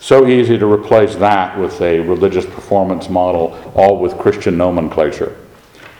So 0.00 0.26
easy 0.26 0.58
to 0.58 0.66
replace 0.66 1.14
that 1.16 1.56
with 1.58 1.80
a 1.80 2.00
religious 2.00 2.44
performance 2.44 3.08
model, 3.08 3.72
all 3.74 3.98
with 3.98 4.18
Christian 4.18 4.56
nomenclature. 4.56 5.36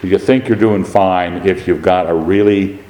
Do 0.01 0.09
you 0.09 0.18
think 0.18 0.49
you're 0.49 0.59
doing 0.59 0.84
fine 0.84 1.47
if 1.47 1.68
you've 1.68 1.82
got 1.82 2.11
a 2.11 2.14
really 2.14 2.80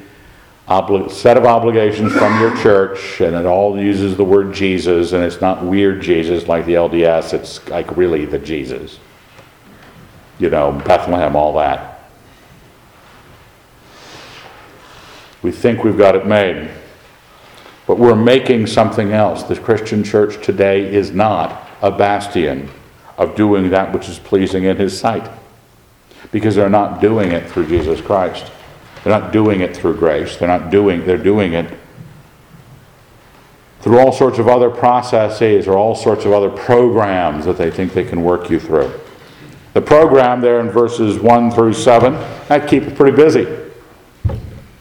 obli- 0.80 1.10
set 1.10 1.36
of 1.36 1.44
obligations 1.44 2.12
from 2.12 2.40
your 2.40 2.56
church, 2.56 3.20
and 3.20 3.36
it 3.36 3.44
all 3.44 3.78
uses 3.78 4.16
the 4.16 4.24
word 4.24 4.54
Jesus, 4.54 5.12
and 5.12 5.22
it's 5.22 5.40
not 5.40 5.62
weird 5.62 6.00
Jesus 6.00 6.48
like 6.48 6.64
the 6.64 6.74
LDS, 6.74 7.34
it's 7.34 7.68
like 7.68 7.96
really 7.96 8.24
the 8.24 8.38
Jesus. 8.38 8.98
You 10.38 10.50
know, 10.50 10.72
Bethlehem, 10.72 11.36
all 11.36 11.54
that. 11.58 12.08
We 15.42 15.50
think 15.50 15.84
we've 15.84 15.98
got 15.98 16.14
it 16.14 16.26
made. 16.26 16.70
But 17.86 17.98
we're 17.98 18.14
making 18.14 18.68
something 18.68 19.12
else. 19.12 19.42
The 19.42 19.58
Christian 19.58 20.04
church 20.04 20.44
today 20.44 20.94
is 20.94 21.10
not 21.10 21.68
a 21.82 21.90
bastion 21.90 22.70
of 23.18 23.34
doing 23.34 23.70
that 23.70 23.92
which 23.92 24.08
is 24.08 24.18
pleasing 24.18 24.64
in 24.64 24.76
His 24.76 24.98
sight 24.98 25.28
because 26.30 26.54
they're 26.54 26.70
not 26.70 27.00
doing 27.00 27.32
it 27.32 27.50
through 27.50 27.66
Jesus 27.66 28.00
Christ. 28.00 28.50
They're 29.02 29.18
not 29.18 29.32
doing 29.32 29.60
it 29.60 29.76
through 29.76 29.96
grace. 29.96 30.36
They're 30.36 30.48
not 30.48 30.70
doing, 30.70 31.04
they're 31.06 31.18
doing 31.18 31.54
it 31.54 31.78
through 33.80 33.98
all 33.98 34.12
sorts 34.12 34.38
of 34.38 34.46
other 34.46 34.70
processes 34.70 35.66
or 35.66 35.76
all 35.76 35.96
sorts 35.96 36.24
of 36.24 36.32
other 36.32 36.48
programs 36.48 37.44
that 37.44 37.58
they 37.58 37.70
think 37.70 37.92
they 37.92 38.04
can 38.04 38.22
work 38.22 38.48
you 38.48 38.60
through. 38.60 38.92
The 39.74 39.82
program 39.82 40.40
there 40.40 40.60
in 40.60 40.70
verses 40.70 41.18
1 41.18 41.50
through 41.50 41.72
7, 41.72 42.12
that 42.48 42.68
keeps 42.68 42.86
you 42.86 42.92
pretty 42.92 43.16
busy. 43.16 43.48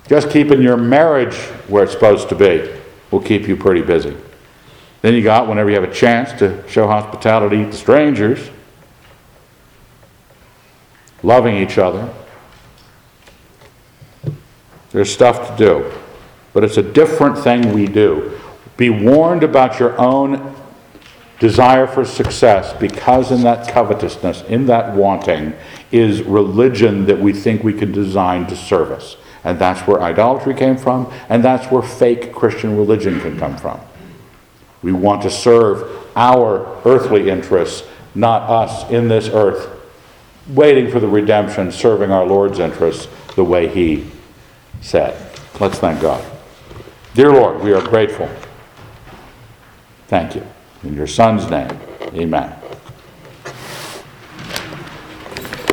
Just 0.08 0.30
keeping 0.30 0.62
your 0.62 0.78
marriage 0.78 1.36
where 1.68 1.84
it's 1.84 1.94
supposed 1.94 2.30
to 2.30 2.36
be 2.36 2.70
will 3.10 3.22
keep 3.22 3.48
you 3.48 3.56
pretty 3.56 3.82
busy. 3.82 4.16
Then 5.02 5.16
you 5.16 5.24
got, 5.24 5.48
whenever 5.48 5.70
you 5.70 5.76
have 5.80 5.90
a 5.90 5.94
chance 5.94 6.32
to 6.34 6.64
show 6.68 6.86
hospitality 6.86 7.64
to 7.64 7.74
strangers, 7.74 8.52
loving 11.24 11.56
each 11.56 11.80
other, 11.80 12.14
there's 14.92 15.12
stuff 15.12 15.50
to 15.50 15.58
do. 15.58 15.92
But 16.54 16.64
it's 16.64 16.78
a 16.78 16.84
different 16.84 17.38
thing 17.38 17.74
we 17.74 17.86
do. 17.88 18.40
Be 18.78 18.90
warned 18.90 19.44
about 19.44 19.80
your 19.80 20.00
own 20.00 20.56
desire 21.40 21.88
for 21.88 22.06
success 22.06 22.74
because 22.80 23.32
in 23.32 23.42
that 23.42 23.68
covetousness, 23.72 24.44
in 24.44 24.66
that 24.68 24.96
wanting, 24.96 25.54
is 25.92 26.22
religion 26.22 27.06
that 27.06 27.20
we 27.20 27.34
think 27.34 27.64
we 27.64 27.74
can 27.74 27.92
design 27.92 28.46
to 28.48 28.56
service. 28.56 29.18
And 29.44 29.58
that's 29.58 29.88
where 29.88 30.02
idolatry 30.02 30.54
came 30.54 30.78
from, 30.78 31.12
and 31.30 31.44
that's 31.44 31.72
where 31.72 31.82
fake 31.82 32.32
Christian 32.32 32.78
religion 32.78 33.20
can 33.22 33.40
come 33.40 33.58
from. 33.58 33.80
We 34.84 34.92
want 34.92 35.24
to 35.24 35.32
serve 35.32 36.08
our 36.16 36.80
earthly 36.86 37.30
interests 37.30 37.88
not 38.14 38.50
us 38.50 38.90
in 38.92 39.08
this 39.08 39.30
earth, 39.30 39.70
waiting 40.48 40.92
for 40.92 41.00
the 41.00 41.08
redemption, 41.08 41.72
serving 41.72 42.12
our 42.12 42.26
Lord's 42.26 42.60
interests 42.60 43.08
the 43.36 43.44
way 43.44 43.68
He 43.68 44.06
said. 44.82 45.16
Let's 45.60 45.80
thank 45.80 46.02
God. 46.02 46.24
Dear 47.14 47.32
Lord, 47.32 47.62
we 47.62 47.74
are 47.74 47.82
grateful. 47.82 48.30
Thank 50.08 50.36
you. 50.36 50.46
In 50.84 50.94
your 50.94 51.08
Son's 51.08 51.50
name, 51.50 51.72
amen. 52.14 52.61